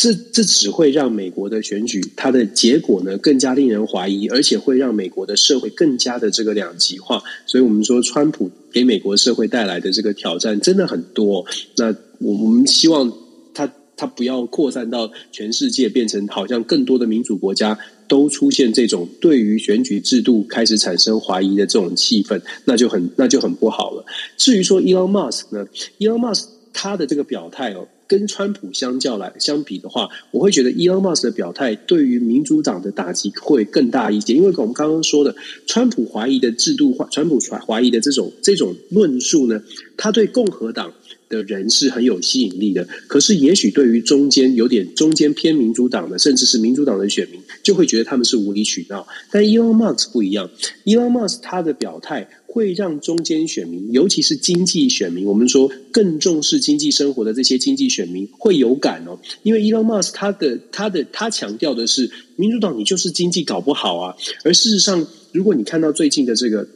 [0.00, 7.20] 这这只会让美国的选举它的结果呢更加令人怀疑，而且会让美国的社会更加的这个两极化。
[7.46, 11.44] 所以，我们说川普给美国社会带来的这个挑战真的很多。
[11.76, 11.86] 那
[12.20, 13.12] 我我们希望
[13.52, 24.04] 他他不要扩散到全世界，变成好像更多的民主国家都出现这种对于选举制度开始产生怀疑的这种气氛，那就很那就很不好了。
[24.36, 25.66] 至于说 Elon Musk 呢
[25.98, 27.88] ，Elon Musk 他的这个表态哦。
[28.08, 39.62] 跟川普相较来相比的话，我会觉得 Elon Musk 的表态对于民主党的打击会更大一些，因为我们刚刚说的，川普怀疑的制度化，川普怀疑的这种这种论述呢，
[39.96, 40.92] 他对共和党
[41.28, 42.88] 的人是很有吸引力的。
[43.06, 49.06] 可是，也许对于中间有点中间偏民主党的，甚至是民主党的选民，就会觉得他们是无理取闹。
[49.30, 50.48] 但 Elon Musk 不一样
[50.86, 59.18] ，Elon Musk 他的表态会让中间选民，尤其是经济选民，我们说更重视经济生活的这些经济选民会有感哦。
[59.42, 64.16] 因为伊隆马斯他的他的他强调的是，民主党你就是经济搞不好啊。
[64.44, 66.66] 而事实上，如果你看到最近的这个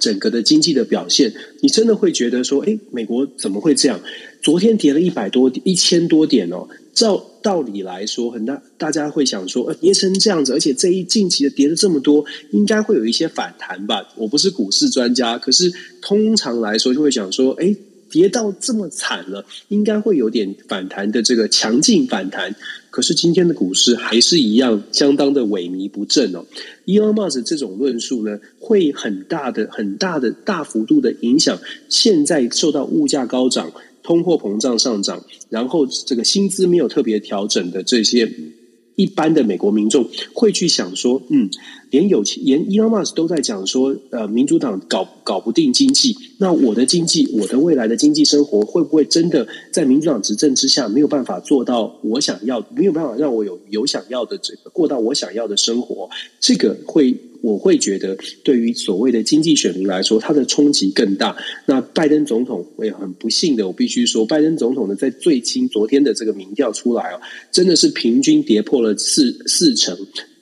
[0.00, 4.00] 整个的经济的表现，你真的会觉得说，诶，美国怎么会这样？
[4.44, 6.68] 昨天跌了一百多一千多点哦。
[6.92, 14.06] 照道理来说，很大大家会想说，呃，跌成这样子，而且这一近期的跌了这么多，应该会有一些反弹吧？
[14.16, 17.74] 我不是股市专家，可是通常来说就会想说，诶，
[18.10, 22.54] 跌到这么惨了，应该会有点反弹的这个强劲反弹。
[22.90, 26.44] 可是今天的股市还是一样，相当的萎靡不振哦。
[26.86, 33.72] Elon Musk 这种论述呢，会很大的、很大的、大幅度的影响现在受到物价高涨。
[34.04, 38.30] 通货膨胀上涨，然后这个薪资没有特别调整的这些
[38.96, 41.50] 一般的美国民众会去想说，嗯，
[41.90, 56.08] 连有钱连 Elon Musk 都在讲说，呃，民主党搞搞不定经济，那我的经济，我的未来的经济生活会不会真的在民主党执政之下没有办法做到我想要，没有办法让我有有想要的这个过到我想要的生活？
[56.38, 57.16] 这个会。
[57.44, 61.36] 我会觉得，对于所谓的经济选民来说，它的冲击更大。
[61.66, 67.20] 那拜登总统，我也很不幸的，我必须说，拜登总统呢，在最近昨天的这个民调出来啊，
[67.52, 69.94] 真的是平均跌破了四四成，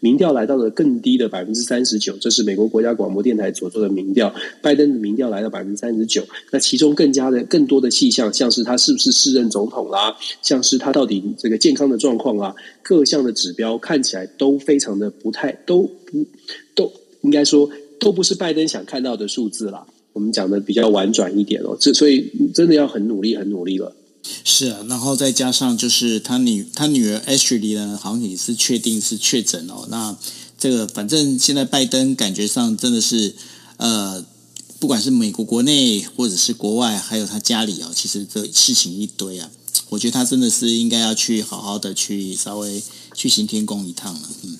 [0.02, 2.16] 民调来到了更低的百分之三十九。
[2.20, 6.26] 这是美国国家广播电台所做的民调，拜登的民调来到百分之三十九。
[6.50, 16.26] 那其中更加的更多的迹象，像是他是不是适任总统啦，像是他到底这个健康的状况啦，各项的指标看起来都非常的不太都不。
[16.74, 19.86] 都应该说都不是拜登想看到的数字啦。
[20.12, 23.94] 我们讲的比较婉转一点哦，这所以真的要很努力，很努力了。
[24.44, 29.86] 是啊，然后再加上就是他女他女儿 Ashley 呢，好像也是确定是确诊哦。
[29.88, 30.16] 那
[30.58, 33.34] 这个反正现在拜登感觉上真的是
[33.78, 34.24] 呃，
[34.78, 39.50] 不管是美国国内或者是国外，还有他家里哦，其实这事情一堆啊。
[39.88, 42.82] 我觉得他真的是应该要去好好的去稍微
[43.14, 44.58] 去行天宫一趟了，嗯。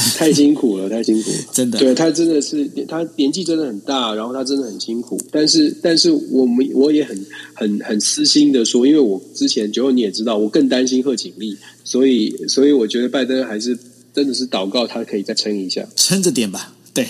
[0.16, 1.78] 太辛苦了，太辛苦了，真的。
[1.78, 5.18] 对，他真的是，他年纪真的很大，然后他真的很辛苦。
[5.30, 13.76] 但是，但是我们我也很很很私心的说，因为我之前九你也知道，我更担心贺锦丽，所以所以我觉得拜登还是
[14.14, 16.74] 真的是祷告他可以再撑一下，撑着点吧。
[16.98, 17.08] 对，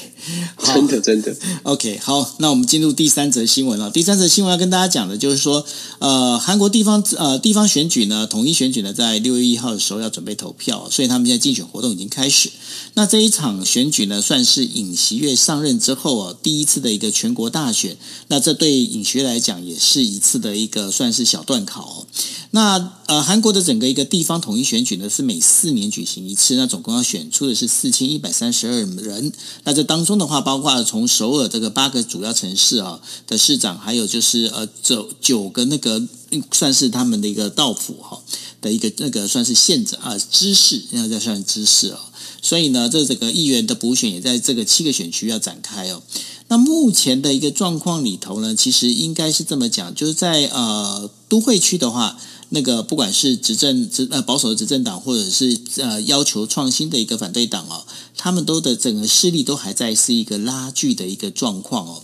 [0.63, 1.35] 真的真的。
[1.63, 3.91] OK，好，那我们进入第三则新闻了。
[3.91, 5.65] 第三则新闻要跟大家讲的就是说，
[5.99, 12.51] 呃，韩国地方呃地方选举呢，统一选举呢，在六月一号的时候要准备投票，所以他们现在竞选活动已经开始。
[12.93, 17.97] 那这一场选举呢，算是尹锡悦上任之后啊，第一次的一个全国大选。
[18.27, 22.07] 那这对尹锡悦来讲，也是一次的一个算是小段考。
[22.51, 29.33] 那呃，韩国的整个一个地方统一选举呢，是每四年举行一次，那总共要选出的是四千一百三十二人。
[29.65, 36.03] 那这当中的话，包括从首尔这个八个主要城市啊的市长，还有就是呃九九个那个
[36.51, 38.21] 算是他们的一个道府哈
[38.61, 42.01] 的一个那个算是县长啊知事，应该叫算知事啊。
[42.43, 46.03] 所以呢，这这个议员的补选也在这个七个选区要展开哦。
[46.49, 57.85] 那目前的一个状况里头呢，其实应该是这么讲，就是在呃都会区的话，那个不管是执政执呃保守的执政党，或者是呃要求创新的一个反对党哦，
[58.19, 62.03] 他们都的整个势力都还在是一个拉锯的一个状况哦。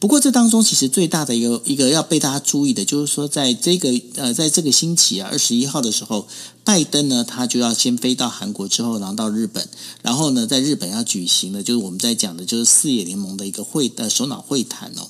[0.00, 6.26] 不过这当中其实最大的一个一个要被大家注意的，就是说在这个呃在这个星期啊二十一号的时候，
[6.64, 9.68] 拜登呢他就要先飞到韩国，之后然后到日本，
[10.02, 15.06] 然后呢在日本要举行的，就是我们在讲的就是四野联盟的一个会呃首脑会谈哦。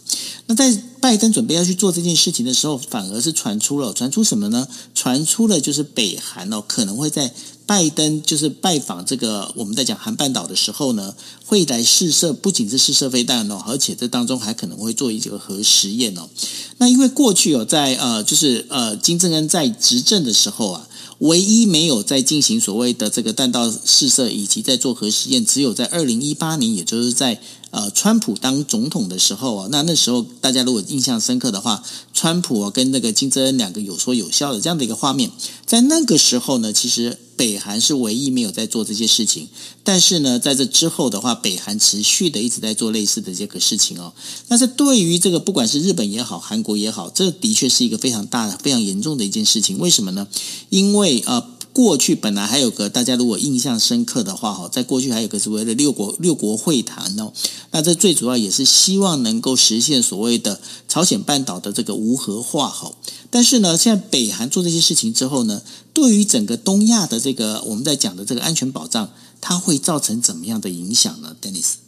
[0.47, 4.69] 那在拜登准备要去做这件事情的时候，反而是传出了传出什么呢？
[4.95, 7.33] 传出了就是北韩哦可能会在。
[7.73, 11.15] 拜登就是拜访这个我们在讲韩半岛的时候呢，
[11.47, 16.29] 会来试射，不仅是试射飞弹哦，而且这当中还可能会做一个核实验哦。
[16.77, 20.87] 那因为过去有在呃，就是呃，金正恩在执政的时候啊，
[21.21, 27.41] 唯一没有在进行所谓的这个弹道试射以及在做核实验，只有在二零一八年，也就是在。
[27.73, 31.83] 呃，川普当总统的时候啊，那那时候大家如果印象深刻的话，
[32.13, 35.31] 川普啊跟那个金正恩两个有说有笑的这样的一个画面，
[35.65, 39.49] 在那个时候呢，其实北韩是唯一没有在做这些事情。
[39.83, 44.13] 但是呢，在这之后的话，北韩持续的一直在做类似的这个事情哦。
[44.47, 49.79] 但是对于这个不管是日本也好，韩国也好，这的确是一个非常大的、非常严重的一件事情。
[49.79, 50.29] 为什么呢？
[50.69, 51.43] 因为呃。
[51.73, 57.33] 过去本来还有个大家如果印象深刻的话哈，在过去还有个所谓的六国六国会谈哦，
[57.71, 62.93] 那这最主要也是希望能够实现所谓的朝鲜半岛的这个无核化哈。
[63.31, 65.63] 但是呢，现在北韩做这些事情之后呢，
[65.95, 69.11] 对于整个东亚的这个我们在讲的这个安全保障，
[69.41, 71.82] 它会造成怎么样的影响呢？Dennis？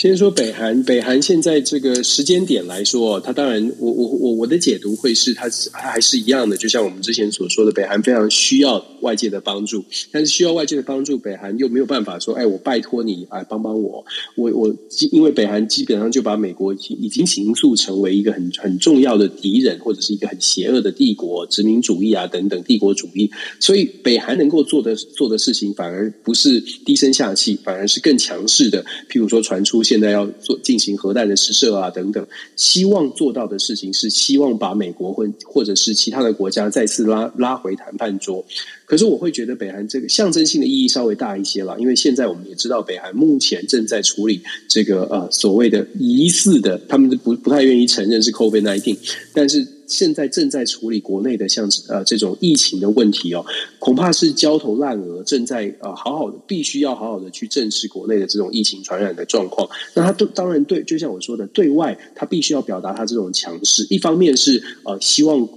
[0.00, 14.04] 先说北韩，北韩现在这个时间点来说，它当然，我我我我的解读会是它，它还是一样的，就像我们之前所说的，北韩非常需要外界的帮助，但是需要外界的帮助，北韩又没有办法说，哎，我拜托你来帮帮我，
[14.36, 14.74] 我我
[15.10, 29.80] 因为北韩基本上就把美国已经形塑成为一个很很重要的敌人，或者是一个很邪恶的帝国、殖民主义啊等等帝国主义，所以北韩能够做的做的事情，反而不是低声下气，反而是更强势的，譬如说传出。
[29.82, 32.24] 现在要做进行核弹的试射啊，等等，
[32.54, 38.44] 希望做到的事情是希望把美国或或者是其他的国家再次拉拉回谈判桌。
[38.90, 48.98] 可是我会觉得北韩这个象征性的意义稍微大一些了，因为现在我们也知道北韩目前正在处理这个呃所谓的疑似的，他们不不太愿意承认是 COVID-19，
[49.32, 49.64] 但是。
[49.90, 53.44] 现在正在处理国内的像呃这种疫情的问题哦，
[53.80, 59.68] 恐怕是焦头烂额，正在呃好好的必须要好好的去正视国内的这种疫情传染的状况。
[59.94, 65.48] 那他都当然对，就像我说的，对外他必须要表达他这种强势，一方面是呃希望。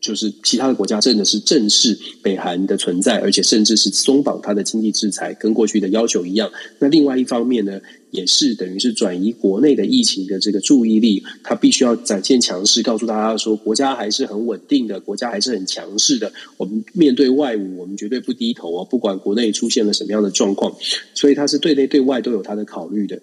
[0.00, 6.50] 就是其他的国家真的是正视北韩的存在，而且甚至是松绑它的经济制裁，跟过去的要求一样。
[6.78, 7.80] 那另外一方面呢，
[8.12, 16.32] 也是等于是转移国内的疫情的这个注意力，它必须要展现强势，告诉大家说国家还是很稳定的，国家还是很强势的。
[16.56, 20.72] 我们面对外务，我们绝对不低头啊，不管国内出现了什么样的状况。
[21.14, 23.20] 所以它是对内对外都有它的考虑的。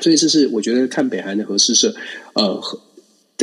[0.00, 1.94] 所以这是我觉得看北韩的核试射，
[2.32, 2.58] 呃。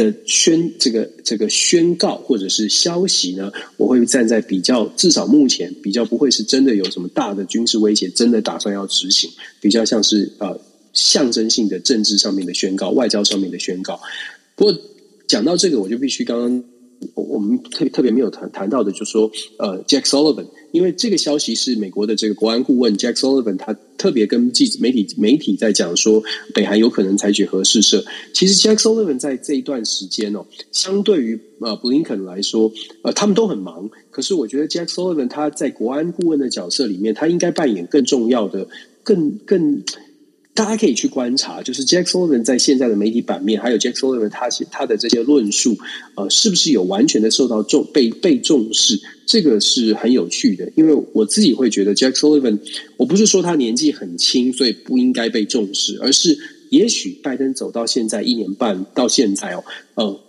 [0.05, 9.29] 的宣这个这个宣告或者是消息呢，我会站在比较至少目前比较不会是真的有什么大的军事威胁，真的打算要执行，
[9.59, 10.59] 比较像是呃
[10.93, 13.99] 象征性的政治上面的宣告，外交上面的宣告。
[14.55, 14.77] 不过
[15.27, 16.63] 讲到这个，我就必须刚刚。
[17.13, 19.29] 我们特别特别没有谈谈到的，就是说，
[19.59, 26.23] 呃，Jack Sullivan，因为这个消息是美国的这个国安顾问 Jack Sullivan，他特别跟记者媒体媒体在讲说，
[26.53, 28.03] 北韩有可能采取核试射。
[28.33, 32.71] 其实 Jack Sullivan 在这一段时间哦，相对于呃布林肯来说，
[33.03, 33.89] 呃，他们都很忙。
[34.09, 38.67] 可是我觉得 Jack Sullivan 他在国安顾问的角色里面，他应该扮演更重要的、
[39.03, 39.83] 更更。
[40.57, 45.77] 大家可以去观察，就是 Jack Sullivan 在现在的媒体版面，还有 Jack Sullivan 他他的这些论述，
[46.15, 48.99] 呃，是不是有完全的受到重被被重视？
[49.27, 52.57] 这个是很有趣的，因为我自己会觉得 Jack Sullivan，
[52.97, 56.35] 我不是说他年纪很轻，所以不应该被重视，而是
[56.71, 60.19] 也许拜登走到现在一年半到现在哦，呃。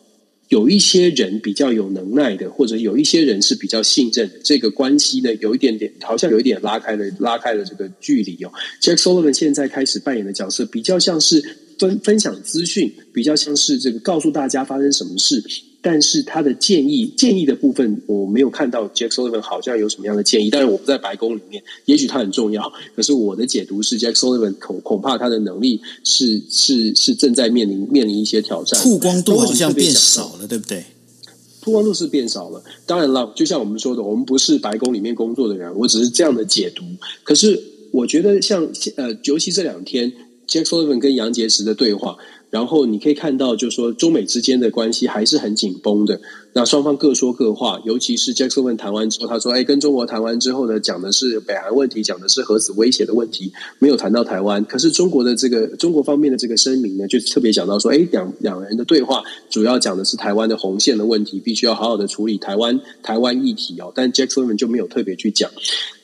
[0.48, 8.52] 有一些人比较有能耐的，或者有一些人是比较信任，这个关系呢，有一点点，好像有一点拉开了，拉开了这个距离哦。
[8.80, 11.42] Jack Sullivan 现在开始扮演的角色，比较像是
[11.78, 15.42] 分分享资讯，比较像是这个告诉大家发生什么事。
[15.80, 20.50] 但是他的建议建议的部分，我没有看到 Jack Sullivan 好像有什么样的建议。
[20.50, 22.72] 但是我不在白宫里面，也许他很重要。
[22.96, 28.82] 可是我的解读是，Jack Sullivan 恐恐怕他的能力是是是正在面临面临一些挑战。
[28.82, 30.84] 曝光度好像变少了，对不对？
[31.60, 32.62] 曝光度是变少了。
[32.84, 36.84] 当然了，就像我们说的，我们不是白宫里面工作的人，我只是这样的解读。
[37.22, 37.62] 可是
[37.92, 40.12] 我觉得像，像呃，尤其这两天
[40.48, 42.16] Jack Sullivan 跟杨洁篪的对话。
[42.50, 46.20] 然后你可以看到，就是说中美之间的关系还是很紧绷的。
[46.54, 54.64] 那双方各说各话，尤其是 Jack Sullivan 谈完之后，他说：“哎，跟中国谈完之后呢，讲的是北韩问题，讲的是核子威胁的问题，没有谈到台湾。
[54.64, 63.92] 可是中国的这个中国方面的这个声明呢，就特别讲到说，哎，两两人的对话主要讲的是台湾的红线的问题，必须要好好的处理台湾台湾议题哦。
[63.94, 65.50] 但 Jack Sullivan 就没有特别去讲。”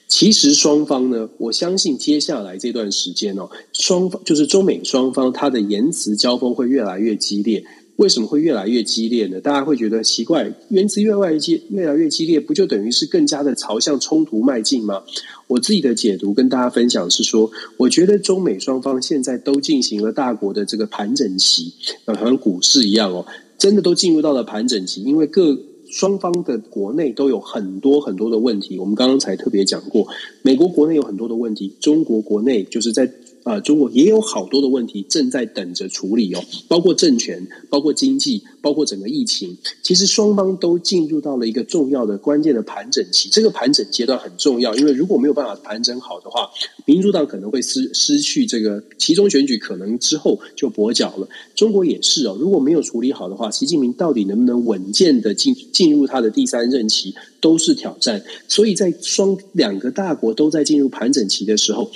[0.07, 7.65] 其实双方呢，我相信接下来这段时间哦，双方就是中美双方，它的言辞交锋会越来越激烈。
[7.97, 9.41] 为什么会越来越激烈呢？
[9.41, 15.03] 大家会觉得奇怪，言辞越来越激越来越激烈，不就等于是更加的朝向冲突迈进吗？
[15.47, 21.73] 我自己的解读跟大家分享是说，我觉得中美双方现在都进行了大国的这个盘整期，
[22.07, 23.25] 好像股市一样哦，
[23.59, 25.57] 真的都进入到了盘整期，因为各。
[25.95, 30.09] 双方的国内都有很多很多的问题，我们刚刚才特别讲过，
[30.43, 33.09] 美国国内有很多的问题，中国国内就是在。
[33.45, 39.55] 啊、中国也有好多的问题正在等着处理哦，包括政权，包括经济，包括整个疫情。
[39.83, 43.29] 其实双方都进入到了一个重要的、关键的盘整期。
[43.29, 46.49] 这个盘整阶段很重要，因为如果没有办法盘整好的话，
[46.87, 51.29] 民主党可能会失失去这个其中选举，可能之后就跛脚了。
[51.55, 58.25] 中国也是哦，如果没有处理好的话，习近平到底能不能稳健的进进入他的第三任期，都是挑战。
[58.49, 61.91] 所以在双两个大国都在进入盘整期的时候。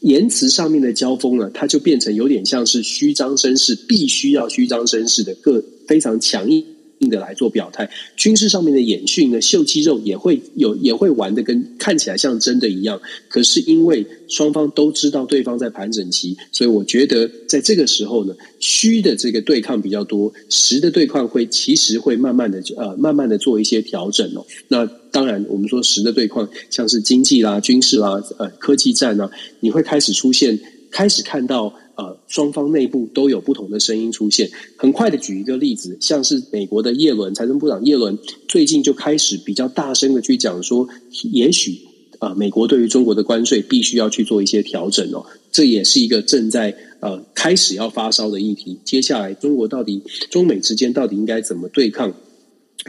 [0.00, 6.64] 言辞上面的交锋呢，它就变成有点像是虚张声势，必须要虚张声势的个非常强硬
[6.98, 7.90] 硬的来做表态。
[8.16, 13.00] 军事上面的演训呢，秀肌肉也会有，也会玩得跟看起来像真的一样。
[13.28, 24.44] 可是因为双方都知道对方在盘整期，所以我觉得在这个时候呢，虚的这个对抗比较多，实的对抗会其实会慢慢的呃慢慢的做一些调整哦。
[24.68, 29.30] 那当然，我们说实的对抗，像是经济啦、军事啦、呃科技战啊，
[29.60, 30.58] 你会开始出现，
[30.90, 31.74] 开始看到。
[31.98, 34.48] 呃，双方内部都有不同的声音出现。
[34.76, 40.88] 很快的举一个例子，像是美国的叶伦财政部长叶伦最近就开始比较大声的去讲说，
[41.32, 41.76] 也许
[42.20, 45.26] 啊、美国对于中国的关税必须要去做一些调整哦。
[45.50, 48.78] 这也是一个正在呃开始要发烧的议题。
[48.84, 52.14] 接下来，中国到底中美之间到底应该怎么对抗，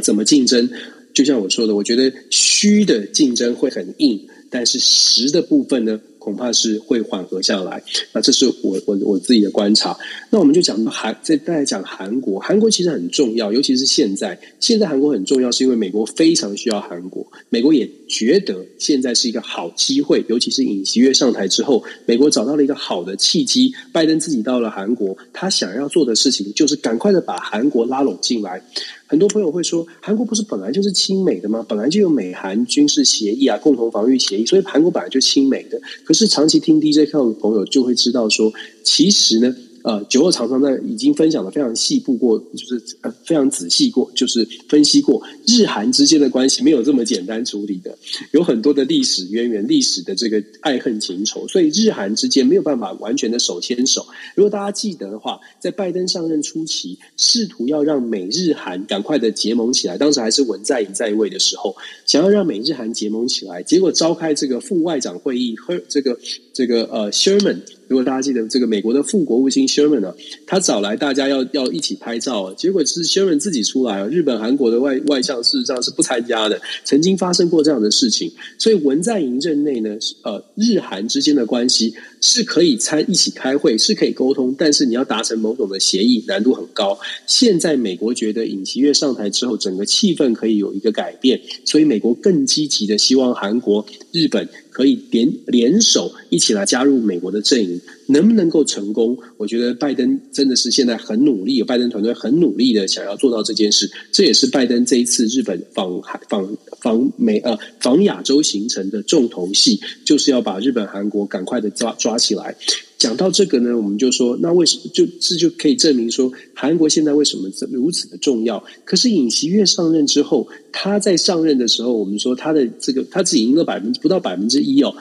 [0.03, 0.69] 怎么竞争？
[1.15, 5.99] 就像我说的，我觉得虚的竞争会很硬，但是实的部分呢？
[6.29, 7.81] 恐怕是会缓和下来，
[8.13, 9.97] 那这是我我我自己的观察。
[10.29, 14.39] 那我们就讲韩，再再来讲韩国，韩国其实很重要，尤其是现在。
[14.59, 23.73] 现在韩国很重要，是因为美国非常需要韩国，美国也觉得现在是一个好机会，尤其是尹锡悦上台之后，美国找到了一个好的契机。
[23.91, 28.61] 拜登自己到了韩国，他想要做的事情就是赶快的把韩国拉拢进来。
[29.09, 31.65] 很多朋友会说，韩国不是本来就是亲美的吗？
[31.67, 35.81] 本来就有美韩军事协议啊，共同防御协议，所以韩国本来就亲美的。
[36.05, 38.53] 可是长期听 D J K 的朋友就会知道说，
[38.83, 39.55] 其实呢。
[39.89, 47.97] 呃，九二常常在已经分享的非常细部过，就是呃非常仔细过，就是分析过日韩之间的关系没有这么简单处理的，
[48.29, 54.05] 有很多的历史渊源、历史的这个爱恨情仇，所以日韩之间没有办法完全的手牵手。
[54.35, 61.75] 如果大家记得的话，在拜登上任初期，试图要让美日韩赶快的结盟起来，当时还是文在寅在位的时候，
[62.05, 66.15] 想要让美日韩结盟起来，结果召开这个副外长会议和这个
[66.53, 67.57] 这个呃 Sherman。
[67.89, 70.13] 如果大家记得这个美国的副国务卿 Sherman 呢，
[70.45, 76.61] 他找来大家要要一起拍照，结果是 Sherman 自己出来，日本、韩国的外外相事实上是不参加的。
[76.85, 86.97] 曾经发生过这样的事情，所以文在寅任内呢，呃，日韩之间的关系是可以参一起开会，是可以沟通，但是你要达成某种的协议，难度很高。
[87.25, 94.47] 现在美国觉得尹锡悦上台之后，整个气氛可以有一个改变，所以美国更积极的希望韩国、日本。
[94.71, 99.17] 可以联联手一起来加入美国的阵营，能不能够成功？
[99.35, 103.91] 我觉得拜登真的是现在很努力，拜登团队很努力的想要做到这件事。
[104.09, 112.55] 这也是拜登这一次日本访韩访访美呃访亚洲行程的重头戏，就是要把日本、韩国赶快的抓抓抓起来。
[112.97, 118.61] 讲到这个呢，我们就说，那为什么就这就可以证明说，韩国现在为什么如此的重要？
[118.83, 124.95] 可是尹锡悦上任之后，他在上任的时候，我们说他的这个他只赢了百分之不到百分之一哦。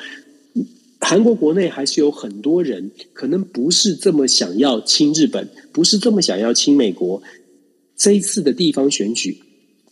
[1.01, 7.23] 韩国国内还是有很多人可能不是这么想要亲日本，不是这么想要亲美国。
[7.97, 9.39] 这一次的地方选举。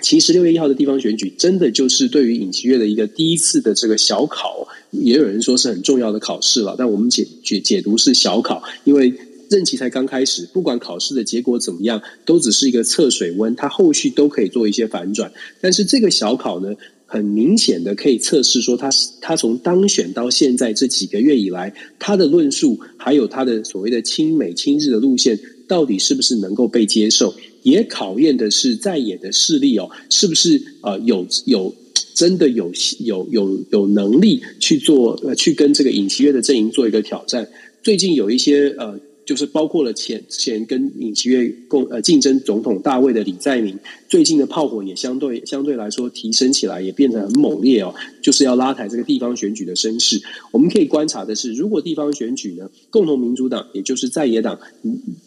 [0.02, 6.74] 其实六月一号的地方选举，真的就是对于尹锡悦的一个第一次的这个小考，也有人说是很重要的考试了。
[6.76, 9.12] 但我们解解解读是小考，因为
[9.48, 15.32] 任期才刚开始，不管考试的结果怎么样，都只是一个测水温，它后续都可以做一些反转。
[15.60, 16.74] 但是这个小考呢，
[17.06, 27.34] 很明显的可以测试说他，他他从当选到现在这几个月以来，他的论述还有他的所谓的亲美亲日的路线，到底是不是能够被接受？
[27.66, 31.74] 也考验的是在野的势力哦，是不是呃有有
[32.14, 37.48] 真的有有有有能力去做呃去跟这个尹锡悦的阵营做一个挑战？
[37.82, 38.98] 最近有一些呃。
[39.26, 43.76] 就是包括了前前跟尹锡悦共呃竞争总统大位的李在明，
[44.08, 47.92] 最近的炮火也相对相对来说提升起来，也变得很猛烈哦。
[48.22, 50.22] 就是要拉抬这个地方选举的声势。
[50.52, 54.58] 我们可以观察的是，如果地方选举呢，共同民主党也就是在野党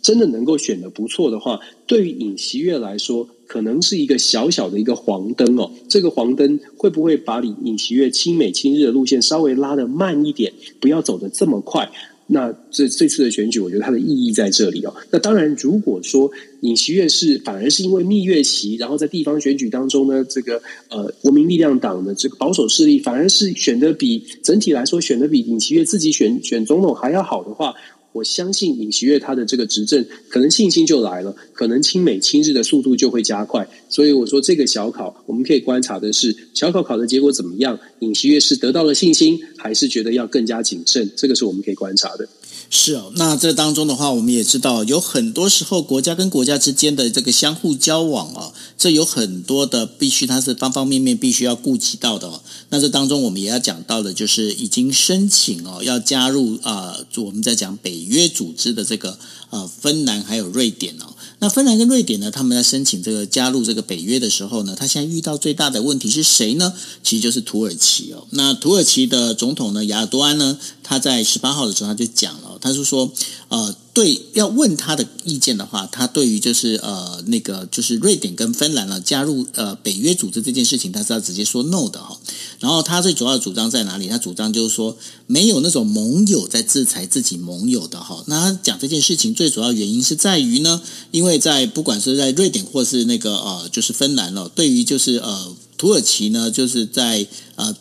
[0.01, 5.71] 真的能够选得不错的话，对于尹锡悦来说，可能是一个小小的一个黄灯哦。
[5.89, 11.89] 这个黄灯会不会把李尹锡悦亲美亲日的路线稍微拉得慢一点，不要走得这么快？
[12.31, 14.93] 那这这次的选举，我觉得它的意义在这里哦。
[15.09, 16.29] 那当然，如果说
[16.61, 27.73] 尹锡悦是反而是因为蜜月期，然后在地方选举当中呢，这个呃国民力量党的这个保守势力反而是选的比整体来说选的比尹锡悦自己选选总统还要好的话。
[28.11, 33.67] 我相信尹锡悦他的这个执政可能信心就来了，可能亲美亲日的速度就会加快。
[33.87, 37.79] 所以我说这个小考，我们可以观察的是小考考的结果怎么样？
[37.99, 41.09] 尹锡悦是得到了信心，还是觉得要更加谨慎？
[41.15, 42.27] 这个是我们可以观察的。
[42.71, 52.41] 是哦，那这当中的话，我们也知道，有很多时候国家跟国家之间的这个相互交往哦，这有很多的必须，它是方方面面必须要顾及到的哦。
[52.69, 59.17] 那这当中我们也要讲到的，就是已经申请哦要加入啊，我们在讲北约组织的这个
[59.49, 61.05] 呃芬兰还有瑞典哦。
[61.39, 66.73] 那芬兰跟瑞典呢，他们在申请这个加入这个北约的时候呢，他现在遇到最大的问题是谁呢？
[67.01, 68.27] 其实就是土耳其哦。
[68.31, 70.59] 那土耳其的总统呢，亚尔多安呢，
[70.89, 73.13] 他在十八号的时候他就讲了，他是说，
[73.49, 73.75] 呃。
[73.91, 82.17] 对，要问他的意见的话，他对于就是呃那个就是瑞典跟芬兰呢加入呃北约组织这件事情，他是要直接说 no 的哈。
[82.59, 84.07] 然后他最主要的主张在哪里？
[84.07, 84.95] 他主张就是说
[85.27, 88.23] 没有那种盟友在制裁自己盟友的哈。
[88.27, 90.81] 那他讲这件事情最主要原因是在于呢，
[91.11, 97.75] 因为在不管是在瑞典或是那个呃就是芬兰了，对于就是呃土耳其呢，就是在呃。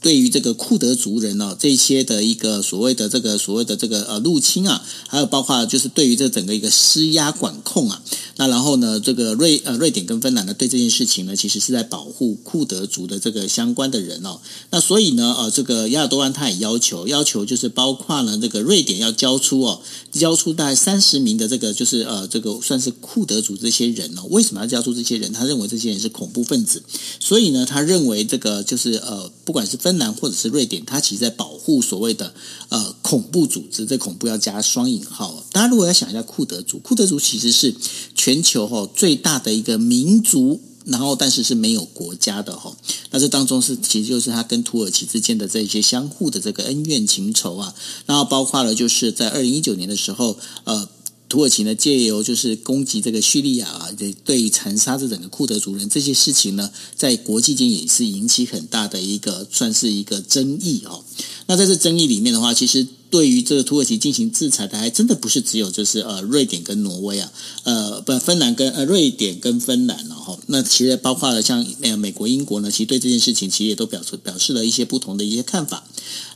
[0.00, 8.02] 对于这个库德族人呢，这些的一个所谓的这个所谓的这个呃入侵啊，还有包括就是对于这整个一个施压管控啊，
[8.36, 14.40] 那然后呢，这个瑞呃瑞典跟芬兰呢，对这件事情呢，其实是在保护库德族的这个相关的人哦。
[14.70, 24.22] 那所以呢，呃，这个亚尔多安他也要求要求就是包括呢，这个瑞典要交出哦，交出大概三十名的这个就是呃这个算是库德族这些人哦。
[24.30, 25.30] 为什么要交出这些人？
[25.30, 26.82] 他认为这些人是恐怖分子，
[27.20, 29.89] 所以呢，他认为这个就是呃，不管是芬。
[29.90, 32.32] 芬兰或者是瑞典，它其实在保护所谓的
[32.68, 35.42] 呃恐怖组织，这恐怖要加双引号。
[35.50, 37.74] 大家如果要想一下库德族，库德族其实是
[38.14, 42.72] 全球哈最大的一个民族，然后但是是没有国家的哈。
[43.10, 47.74] 那这当中是其实就是他跟土耳其之间的这些相互的这个恩怨情仇啊，
[48.06, 50.88] 然后包括了就是在二零一九年的时候，呃。
[51.30, 61.04] 土耳其呢，借由就是攻击这个叙利亚啊，对对残杀这整个库德族人这些事情呢，在国际间也是引起很大的一个算是一个争议哦。
[61.50, 62.86] 那在这争议里面的话，其实。
[63.10, 67.32] 对于这个土耳其进行制裁的，还真的不是只有就是呃瑞典跟挪威啊，
[67.64, 75.82] 呃不芬兰跟呃瑞典跟芬兰然后那其实包括了像呃美国英国呢，其实对这件事情其实也都表示表示了一些不同的一些看法。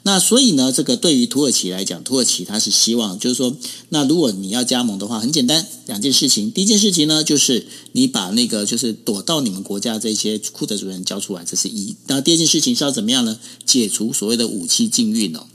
[0.03, 3.57] 那所以呢，这个对于土耳其来讲，土耳其他是希望就是说，
[3.91, 6.51] 那如果你要加盟的话，很简单两件事情。
[6.51, 11.95] 第一件事情呢，就是你把那个就是躲到你们国家这些库德族人交出来，这是一。
[12.07, 13.39] 那第二件事情是要怎么样呢？
[13.65, 15.47] 解除所谓的武器禁运哦。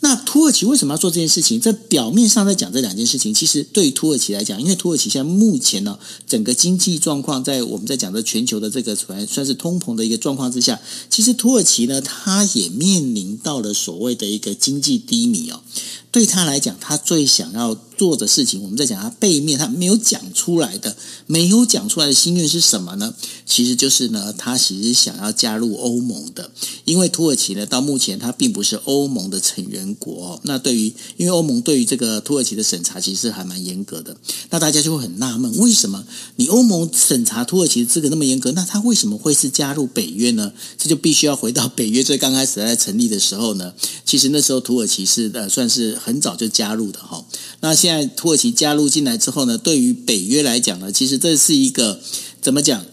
[0.00, 1.58] 那土耳其为什么要做这件事情？
[1.58, 10.78] 在表面上在讲这两件事情，其实对于土耳其来讲，因为土耳其现在目前呢，整个经济状况在我们在讲的全球的这个算算是通膨的一个状况之下，
[11.08, 15.62] 其实土耳其呢，它也面临到了所谓的一个经济低迷哦。
[16.10, 23.14] 对他来讲，他最想要做的事情，我们在讲他背面，他没有讲出来的，没有讲出来的心愿是什么呢？
[23.44, 26.50] 其实就是呢，他其实想要加入欧盟的，
[26.84, 30.40] 因为土耳其呢，到目前它并不是欧盟的成员国。
[30.44, 34.16] 那对于，因为欧盟对于这个土耳其的审查其实还蛮严格的，
[34.50, 36.04] 那大家就会很纳闷，为什么
[36.36, 38.52] 你欧盟审查土耳其的资格那么严格？
[38.52, 40.52] 那他为什么会是加入北约呢？
[40.78, 43.72] 这就必须要回到北约最刚开始在成立的时候呢，
[44.04, 45.94] 其实那时候土耳其是呃算是。
[46.04, 47.24] 很早就加入的哈，
[47.64, 51.98] 那现在土耳其加入进来之后呢，对于北约来讲呢，其实这是一个
[52.42, 52.84] 怎么讲，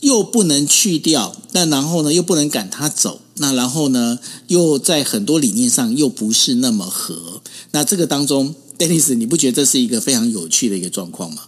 [0.00, 4.18] 又不能去掉，但然后呢又不能赶他走，那然后呢
[4.48, 11.42] 又在很多理念上又不是那么合，那这个当中，Dennis，你不觉得这是一个非常有趣的一个状况吗？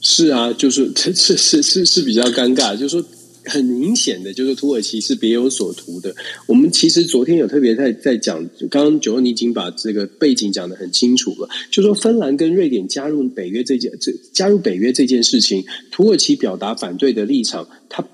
[0.00, 3.06] 是啊，就是这 是是是是比较尴尬，就是说。
[3.44, 6.14] 很明显的，就是土耳其是别有所图的。
[6.46, 11.48] 我们其实昨天有特别在在讲，刚刚九欧你已经把这个背景讲得很清楚了。
[11.70, 18.06] 就说芬兰跟瑞典加入北约这件，这加入北约这件事情，土耳其表达反对的立场，它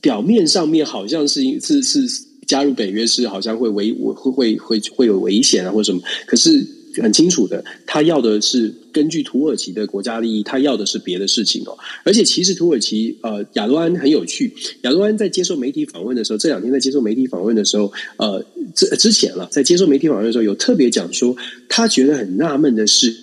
[0.00, 2.00] 表面上面好像是是是
[2.46, 6.79] 加入北约是好像会危会会会会有危险啊或什么，可是。
[6.96, 11.78] 很清楚的，他要的是根据土耳其的国家利益，他要的是别的事情哦。
[12.04, 14.52] 而且，其实土耳其呃，亚多安很有趣。
[14.82, 21.36] 亚多安在接受媒体访问的时候，这两天在接受媒体访问的时候，呃，之之前了，在接受媒体访问的时候，有特别讲说，
[21.68, 23.14] 他觉得很纳闷的是，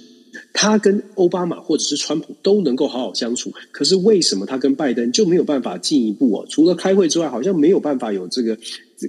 [0.53, 6.45] 他跟奥巴马或者是川普都能够好好相处，可是为什么他跟拜登就没有办法进一步哦？
[6.49, 8.57] 除了开会之外，好像没有办法有这个。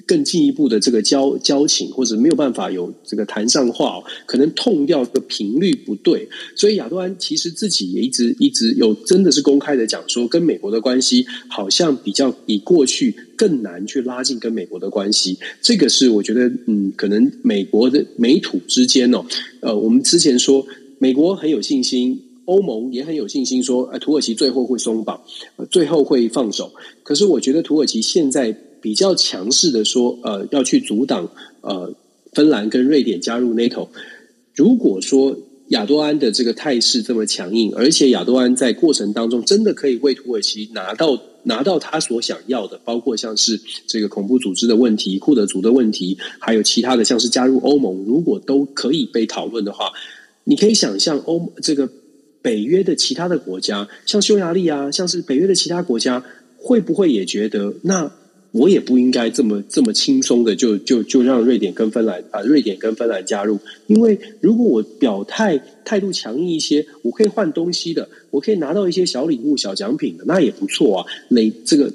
[0.06, 15.38] 更进一步的这个交交情，或者没有办法有这个谈上话，可能痛掉的频率不对，所以亚多安其实自己也一直一直有真的是公开的讲说，跟美国的关系好像比较比过去更难去拉近跟美国的关系。
[15.62, 19.24] 这个是我觉得，嗯，可能美国的美土之间哦，
[19.60, 20.66] 呃，我们之前说
[20.98, 25.18] 美国很有信心，欧盟也很有信心说，呃，土耳其最后会松绑，
[25.56, 26.70] 呃，最后会放手。
[27.02, 28.54] 可是我觉得土耳其现在。
[28.80, 31.94] 比较强势的说，呃，要去阻挡呃
[32.32, 33.88] 芬兰跟瑞典加入 NATO。
[34.54, 35.36] 如果说
[35.68, 49.92] 亚多安的这个态势这么强硬，而且亚多安在过程当中真的可以为土耳其拿到拿到他所想要的，包括像是这个恐怖组织的问题、库德族的问题，还有其他的像是加入欧盟，如果都可以被讨论的话，
[50.44, 51.88] 你可以想象欧这个
[52.40, 56.24] 北约的其他的国家，像匈牙利啊，像是北约的其他国家，
[56.56, 58.10] 会不会也觉得那？
[58.52, 71.06] 我也不应该这么这么轻松的就就就让瑞典跟芬兰啊，瑞典跟芬兰加入，因为如果我表态态度强硬一些，我可以换东西的，我可以拿到一些小礼物、小奖品的，那也不错啊。
[71.28, 71.92] 累这个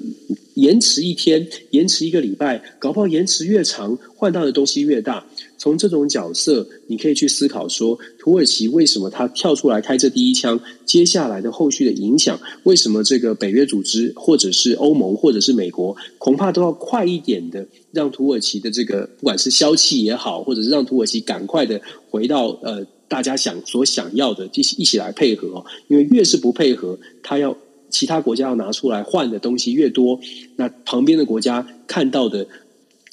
[0.54, 5.26] 延迟一天，延迟一个礼拜，搞不好延迟越长，换到的东西越大。
[5.56, 10.60] 从这种角色，你可以去思考说，土耳其为什么他跳出来开这第一枪？
[10.84, 21.80] 接下来的后续的影响，为什么这个北约组织，或者是欧盟，或者是美国，恐怕都要快一点的，让土耳其的这个不管是消气也好，或者是让土耳其赶快的
[22.10, 25.64] 回到呃大家想所想要的，一起一起来配合哦。
[25.88, 27.56] 因为越是不配合，他要
[27.88, 30.20] 其他国家要拿出来换的东西越多，
[30.56, 32.46] 那旁边的国家看到的。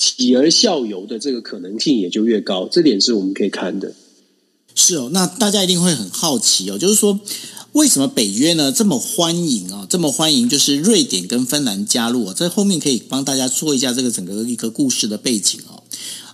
[0.02, 3.94] 起而效尤的这个可能性也就越高，这点是我们可以看的。
[4.74, 7.20] 是哦，那大家一定会很好奇哦，就是说
[7.74, 15.81] 为什么北约呢这么欢迎啊、哦，这么欢迎就是瑞典跟芬兰加入哦，在后面可以帮大家说一下这个整个一个故事的背景哦。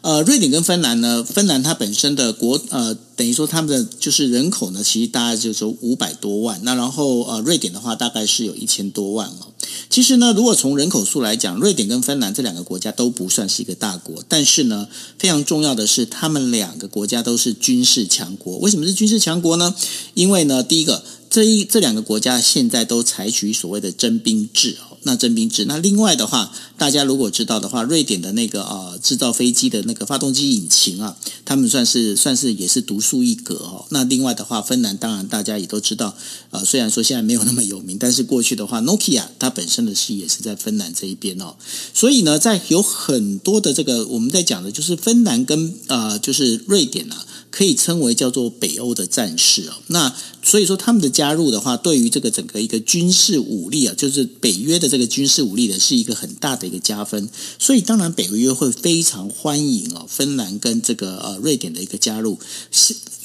[0.08, 9.52] 呃，瑞典跟芬兰呢，芬兰它本身的国呃，等于说他们的就是人口呢，其实大概就是说五百多万，那然后呃，瑞典的话大概是有一千多万哦。
[9.90, 14.88] 其实呢，如果从人口数来讲，瑞典跟芬兰这两个国家都不算是一个大国，但是呢，
[15.20, 18.60] 非常重要的是，他们两个国家都是军事强国。
[18.60, 19.76] 为什么是军事强国呢？
[20.14, 24.87] 因为呢，第一个，这一这两个国家现在都采取所谓的征兵制哦。
[25.04, 33.86] 那征兵制，那另外的话，大家如果知道的话，瑞典的那个呃制造飞机的那个发动机引擎啊，他们算是算是也是独树一格哦。
[33.90, 36.16] 那另外的话，芬兰当然大家也都知道，
[36.52, 41.56] 呃，虽然说现在没有那么有名，但是过去的话，Nokia 它本身的事业是在芬兰这一边哦。
[41.94, 47.26] 所以呢，在有很多的这个我们在讲的就是芬兰跟呃就是瑞典啊。
[47.58, 57.28] 可以称为叫做北欧的战士哦，那所以说他们的加入的话，对于这个整个一个军事武力啊，就是北约的这个军事武力的是一个很大的一个加分。
[57.58, 62.38] 所以当然北约会非常欢迎哦，芬兰跟这个呃瑞典的一个加入。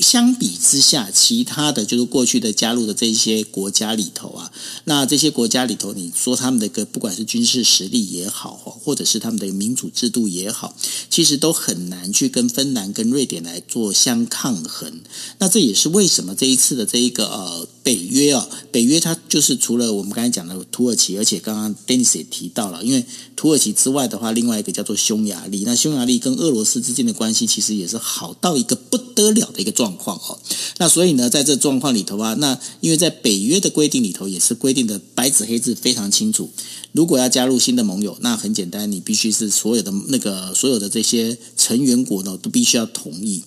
[0.03, 4.53] 相比之下，其他的就是过去的加入的这些国家里头啊，
[4.85, 8.51] 那这些国家里头，你说他们的个不管是军事实力也好，
[8.85, 10.75] 或者是他们的民主制度也好，
[11.09, 15.01] 其实都很难去跟芬兰跟瑞典来做相抗衡。
[15.39, 29.92] 那这也是为什么这一次的这一个呃北约啊，北约它就是除了我们刚才讲的土耳其，而且刚刚 Dennis 也提到了，因为土耳其之外的话，另外一个叫做匈牙利，那匈牙利跟俄罗斯之间的关系其实也是好到一个不得了的一个状。
[29.97, 30.39] 况哦，
[30.79, 36.51] 那所以呢，在这状况里头啊，那因为在北约的规定里头也是规定的白纸黑字非常清楚，
[36.93, 43.43] 如果要加入新的盟友，那很简单，你必须是所有的那个所有的这些成员国呢都必须要同意。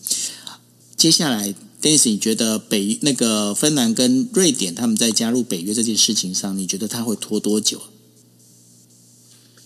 [0.95, 7.81] 接下来，Daisy，你觉得北那个芬兰跟瑞典他们在加入北约这件事情上，你觉得他会拖多久？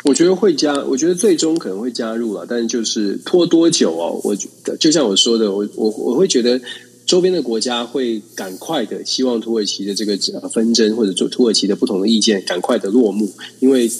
[0.05, 4.19] 我觉得会加，我觉得最终可能会加入了，但是就是拖多久哦？
[4.23, 6.59] 我觉得就像我说的，我我我会觉得
[7.05, 10.17] 周边的国家会赶快的希望土耳其的这个
[10.49, 13.29] 纷争或者说土耳其的不同的意见赶快的落幕，
[13.59, 13.91] 因为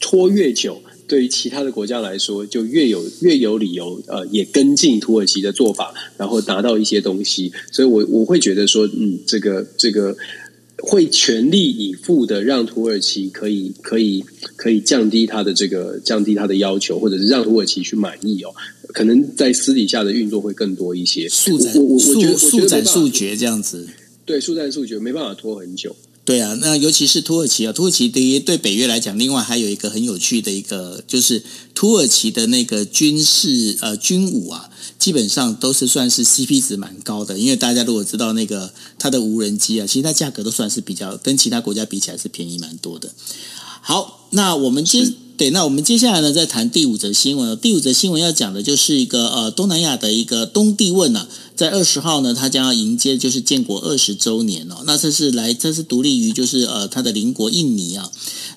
[0.00, 10.16] 拖越久，对于其他的国家来说就越有越有理由呃也跟进土耳其的做法，然后达到一些东西，所以我我会觉得说，嗯，这个这个。
[10.84, 14.24] 会全力以赴的让土耳其可以可以
[14.54, 18.54] 可以降低他的这个降低他的要求，或者是让土耳其去满意哦。
[18.88, 21.28] 可能在私底下的运作会更多一些。
[21.28, 23.88] 速战速速战速决这样子，
[24.24, 25.96] 对，速战速决没办法拖很久。
[26.24, 31.42] 对啊，那尤其是土耳其啊，土耳其对于对北约来讲，另外还有一个很有趣的一个，就是
[31.74, 34.70] 土耳其的那个军事呃军武啊。
[34.98, 43.12] 基本上都是算是 CP 值蛮高的，因为大家如果知道那个它的无人机啊，其实它价格都算是比较跟其他国家比起来是便宜蛮多的。
[43.82, 47.58] 好，那我们接对，那我们接下来呢再谈第五则新闻。
[47.58, 51.26] 第五则新闻要讲的就是一个呃东南亚的一个东帝汶啊，
[51.56, 54.84] 在二十号呢，它将要迎接就是建国二十周年哦。
[54.86, 58.08] 那这是来这是独立于就是呃它的邻国印尼啊。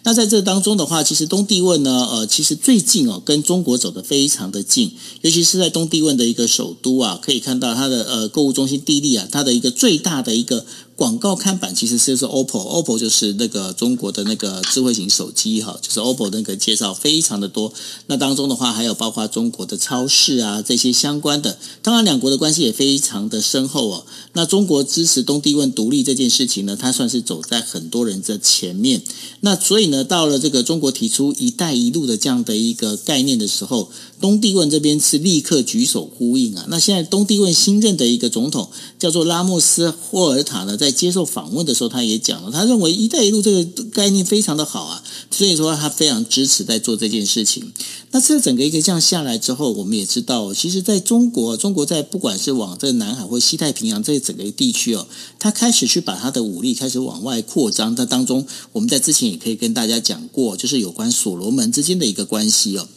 [0.03, 10.63] 那在这当中的话，其实东帝汶呢，呃，其实最近哦，跟中国走得非常的近，尤其是在东帝汶的一个首都啊，可以看到它的呃购物中心地利啊，它的一个最大的一个。
[10.97, 17.71] 广告看板其实是是 OPPO，OPPO 就是那个中国的那个智慧型手机哈，就是 OPPO 那个介绍非常的多。
[18.07, 21.59] 那当中的话，还有包括中国的超市啊这些相关的。
[21.83, 24.05] 当然，两国的关系也非常的深厚哦。
[24.33, 29.03] 那中国支持东帝汶独立这件事情呢，它算是走在很多人的前面。
[29.41, 36.65] 那所以呢，到了这个中国提出“一带一路”的这样的一个概念的时候，东帝汶这边是立刻举手呼应啊。
[36.69, 47.71] 那现在东帝汶新任的一个总统叫做拉莫斯霍尔塔呢，在接受访问的时候，他也讲了，他认为“一带一路”这个概念非常的好啊，所以说他非常支持在做这件事情。
[48.11, 55.05] 那这整个一个这样下来之后，我们也知道，其实在中国，中国在不管是往这个南海或西太平洋这整个地区哦，
[55.37, 57.95] 他开始去把他的武力开始往外扩张。
[57.95, 62.87] 它当中，我们在之前也可以跟大家讲过，就是有关所罗门之间的一个关系哦。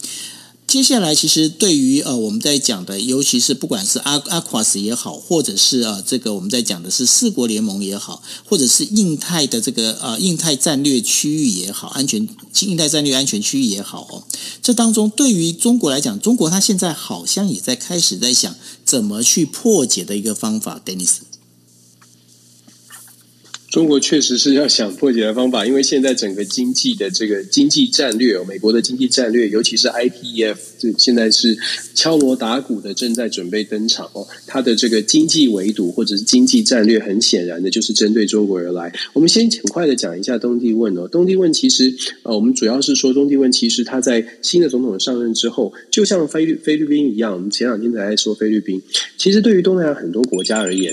[0.71, 12.29] 接下来，其实对于呃，我们在讲的，尤其是不管是阿阿库斯也好，或者是呃，这个我们在讲的是四国联盟也好，或者是印太的这个呃印太战略区域也好，安全
[12.61, 14.23] 印太战略安全区域也好哦，
[14.63, 18.55] 这当中对于中国来讲，中国它现在好像也在开始在想
[18.85, 21.30] 怎么去破解的一个方法，Dennis。
[23.71, 31.57] 中国确实是要想破解的方法，因为现在整个经济的这个经济战略，美国的经济战略，尤其是 IPEF，这现在是
[31.95, 34.27] 敲锣打鼓的正在准备登场哦。
[34.45, 38.93] 它的这个经济围堵或者是经济战略，很显然的就是针对中国而来。
[39.13, 41.07] 我们先很快的讲一下东帝汶哦。
[41.07, 41.95] 东帝汶其实
[42.25, 48.83] 呃，我们主要是说东帝汶其实它在新的总统上任之后，就像菲律菲律宾一样，我们前两天才在说菲律宾，
[49.17, 50.93] 其实对于东南亚很多国家而言。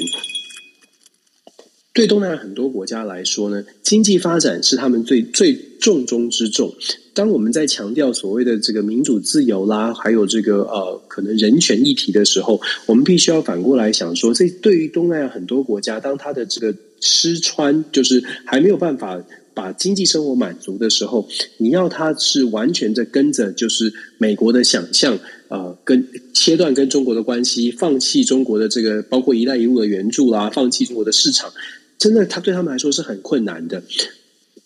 [1.97, 6.71] 对东南亚很多国家来说呢，经济发展是他们最最重中之重。
[7.15, 19.19] 当我们在强调所谓的这个民主自由啦，还有这个呃可能人权议题的时候，我们必须要反过来想说，这对于东南亚很多国家，当他的这个吃穿就是还没有办法
[19.55, 21.27] 把经济生活满足的时候，
[21.57, 25.17] 你要他是完全的跟着就是美国的想象，
[25.47, 31.51] 呃，跟切断跟中国的关系，放弃中国的这个包括“一带一路”的援助啦，放弃中国的市场。
[31.97, 33.83] 真的，他对他们来说是很困难的。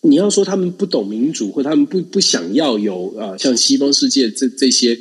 [0.03, 4.97] 你要说他们不懂民主，或他们不不想要有啊、呃，像西方世界这这些，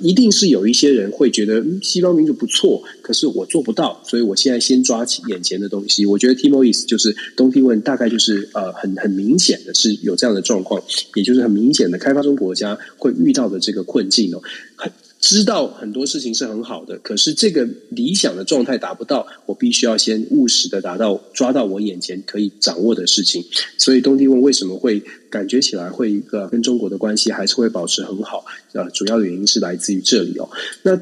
[0.00, 6.06] 一定是有一些人会觉得、嗯、西方民主不错，可是我做不到，所以我现在先抓起眼前的东西。
[6.06, 10.80] 我觉得 Timois 就是东帝汶，大概就是呃很很明显的是有这样的状况，
[11.16, 14.40] 也就是很明显的开发中国家会遇到的这个困境哦。
[14.76, 14.92] 很
[15.24, 23.42] 知道很多事情是很好的，可是这个理想的状态达不到，我必须要先务实的达到抓到我眼前可以掌握的事情。
[23.78, 28.44] 所以东帝汶为什么会感觉起来会一个跟中国的关系还是会保持很好？
[28.74, 30.46] 呃，主要的原因是来自于这里哦。
[30.82, 31.00] 那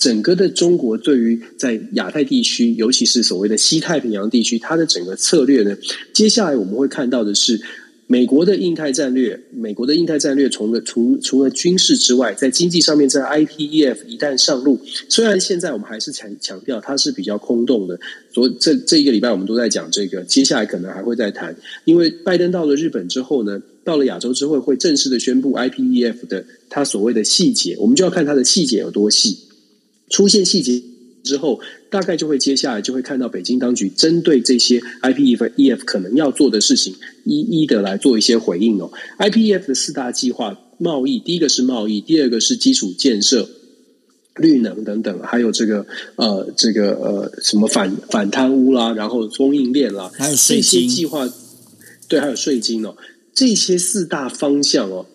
[0.00, 5.76] 整个的中国对于在亚太地区，尤其是所谓的西太平洋地区，它的整个策略呢，
[6.12, 7.60] 接下来我们会看到的是。
[8.10, 18.00] 美国的印太战略，美国的印太战略除了除除了军事之外，在经济上面，在 IPEF 一旦上路，虽然现在我们还是强强调它是比较空洞的。
[18.32, 21.54] 昨这这一个礼拜我们都在讲这个，接下来可能还会再谈，
[21.84, 29.38] 因为拜登到了日本之后呢，到了亚洲之后会正式的宣布 IPEF 的它所谓的细节，我们就要看它的细节有多细，
[30.08, 30.82] 出现细节。
[31.22, 38.90] 之后，大概就会接下来就会看到北京当局针对这些 IPEF 可能要做的事情，一一的来做一些回应哦。
[39.18, 43.48] IPEF 的四大计划，贸易第一个是贸易，第二个是基础建设、
[44.36, 45.84] 绿能等等，还有这个
[46.14, 51.28] 呃这个呃什么反反贪污啦，然后供应链啦，还有税金这些计划，
[52.08, 52.94] 对，还有税金哦，
[53.34, 55.06] 这些四大方向哦。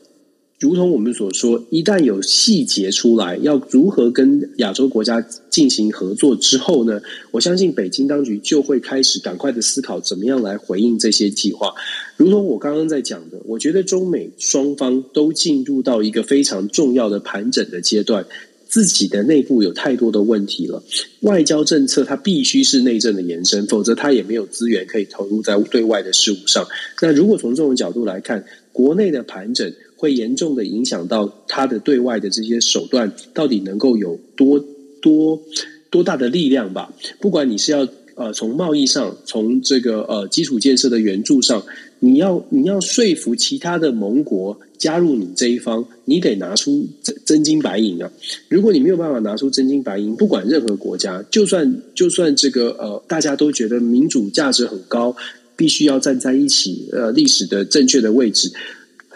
[0.57, 7.01] 如同我们所说，一旦有细节出来，要如何跟亚洲国家进行合作之后呢？
[7.31, 11.73] 我相信北京当局就会开始赶快的思考，怎么样来回应这些计划。
[12.15, 18.25] 如同我刚刚在讲的，我觉得中美双方都进入到一个非常重要的盘整的阶段，
[18.65, 20.81] 自己的内部有太多的问题了。
[21.19, 26.65] 外交政策它必须是内政的延伸，否则它也没有资源可以投入在对外的事务上。
[27.01, 29.73] 那如果从这种角度来看，国内的盘整。
[29.97, 34.63] 会严重的影响到他的对外的这些手段，到底能够有多
[35.01, 35.41] 多
[35.89, 36.93] 多大的力量吧？
[37.19, 41.63] 不管你是要呃从贸易上，从这个呃基础建设的援助上，
[41.99, 48.11] 你要你要说服其他的盟国加入你这一方，你得拿出真真金白银啊！
[48.49, 55.15] 如果你没有办法拿出真金白银，不管任何国家，就算就算这个呃大家都觉得民主价值很高，
[55.55, 58.51] 必须要站在一起，呃历史的正确的位置。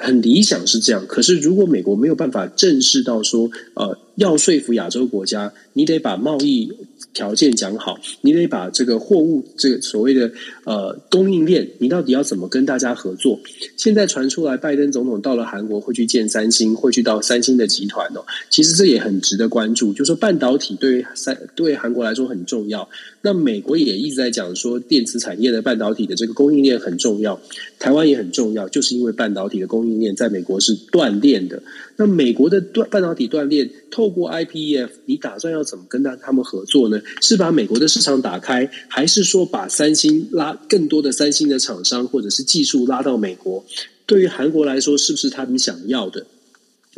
[0.02, 6.72] 很理想是这样，可是如果美国没有办法正视到说，呃，要说服亚洲国家，你得把贸易
[7.14, 10.32] 条件讲好，你得把这个货物这个所谓的
[10.66, 13.40] 呃供应链，你到底要怎么跟大家合作？
[13.78, 18.26] 现在传出来，拜登总统到了韩国会去见三星，会去到三星的集团哦。
[18.50, 22.88] 其实这也很值得关注，就说半导体对于三对韩国来说很重要。
[23.22, 27.40] 那美国也一直在讲说，电子产业的半导体的这个供应链很重要，
[27.80, 31.62] 台湾也很重要，就是因为半导体的供应链在美国是断链的。
[31.98, 37.02] 那美国的断半导体断链，透过 IPEF，你打算要怎么跟他他们合作呢？
[37.22, 43.64] 是把美国的市场打开，还是说把三星拉更多的三星的厂商或者是技术拉到美国？
[44.06, 46.26] 对于韩国来说，是不是他们想要的？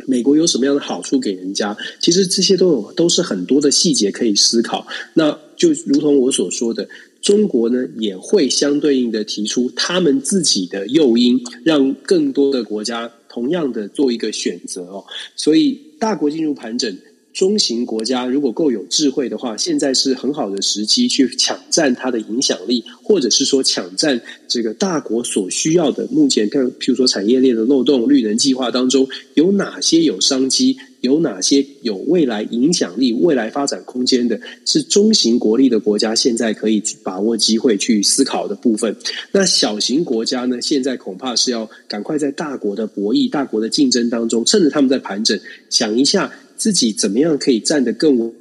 [0.06, 1.76] 美国有什么样的好处给人家？
[2.00, 4.86] 其实这些都有，都是很多的细节可以思考。
[5.14, 6.88] 那就如同我所说的，
[7.20, 15.04] 中国呢也会相对应的提出他们自己的诱因，让更多的国家同样的做一个选择哦。
[15.36, 16.98] 所以大国进入盘整。
[17.32, 26.04] 中型国家如果够有智慧的话，现在是很好的时机去抢占它的影响力，或者是说抢占这个大国所需要的。
[26.08, 38.96] 目前看，譬如说产业链的漏洞、绿能计划当中有哪些有商机，有哪些有未来影响力、未来发展空间的，是中型国力的国家现在可以把握机会去思考的部分。
[39.32, 40.58] 那小型国家呢？
[40.62, 45.38] 现在恐怕是要赶快在大国的博弈、大国的竞争当中，趁着他们在盘整，
[45.68, 46.32] 想一下。
[46.54, 48.32] 自己怎么样可以站得更稳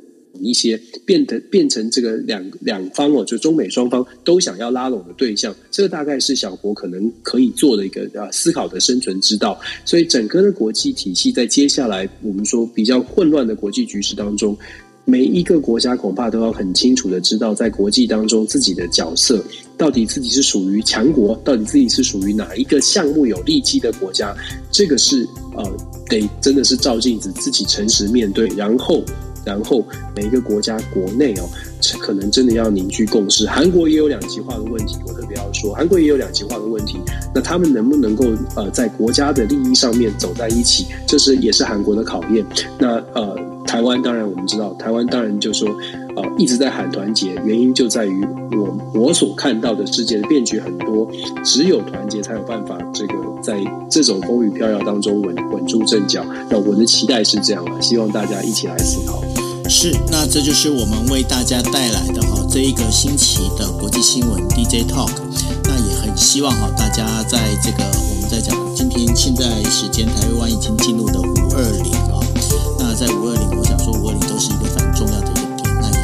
[0.44, 9.60] 一些，变得变成这个两两方哦，就中美双方都想要拉拢的对象，这个大概是小国可能可以做的一个啊思考的生存之道。
[9.86, 14.58] 所以整个的国际体系在接下来我们说比较混乱的国际局势当中，
[15.06, 19.44] 每一个国家恐怕都要很清楚的知道，在国际当中自己的角色，
[19.78, 24.36] 到底自己是属于强国，到底自己是属于哪一个项目有利基的国家，
[24.72, 25.64] 这个是呃。
[26.12, 29.02] 得真的是照镜子，自己诚实面对，然后，
[29.46, 29.86] 然后
[30.16, 31.50] 每一个国家国内哦，
[32.00, 33.48] 可能真的要凝聚共识。
[33.48, 37.00] 韩国也有两极化的问题，我特别要说，韩国也有两极化的问题。
[37.34, 38.26] 那他们能不能够
[38.56, 42.46] 呃，在国家的利益上面走在一起，这是也是韩国的考验。
[42.78, 43.36] 那呃，
[43.66, 45.68] 台湾当然我们知道，台湾当然就说
[46.16, 51.08] 呃一直在喊团结，原因就在于我我所看到的世界的变局很多，
[51.44, 53.14] 只有团结才有办法这个。
[53.42, 53.58] 在
[53.90, 59.20] 这种风雨飘摇当中稳稳住阵脚，那我的期待是这样的，希望大家一起来思考。
[59.68, 65.10] 是，那这就是我们为大家带来的哈这一个星期的国际新闻 DJ Talk。
[65.64, 72.22] 那也很希望哈大家在这个我们在讲今天现在时间台湾已经进入的五二零啊，
[72.78, 75.51] 那在五二零，我想说五二零都是一个非常重要的一个，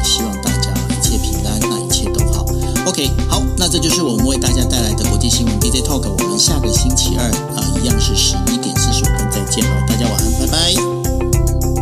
[0.08, 2.46] 希望大家一切平安，那一切都好。
[2.86, 6.08] OK，好，那这就是我们为大家带来的国际新闻 DJ Talk。
[6.08, 10.74] 我们下个星期二啊，一样是十一点四十五分再见喽，大家晚安，拜拜。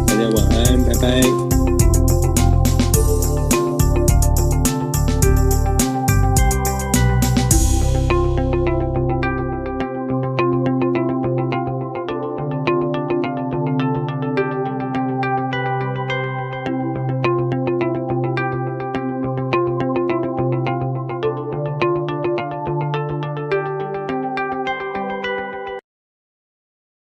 [0.06, 1.75] 大家晚安，拜拜。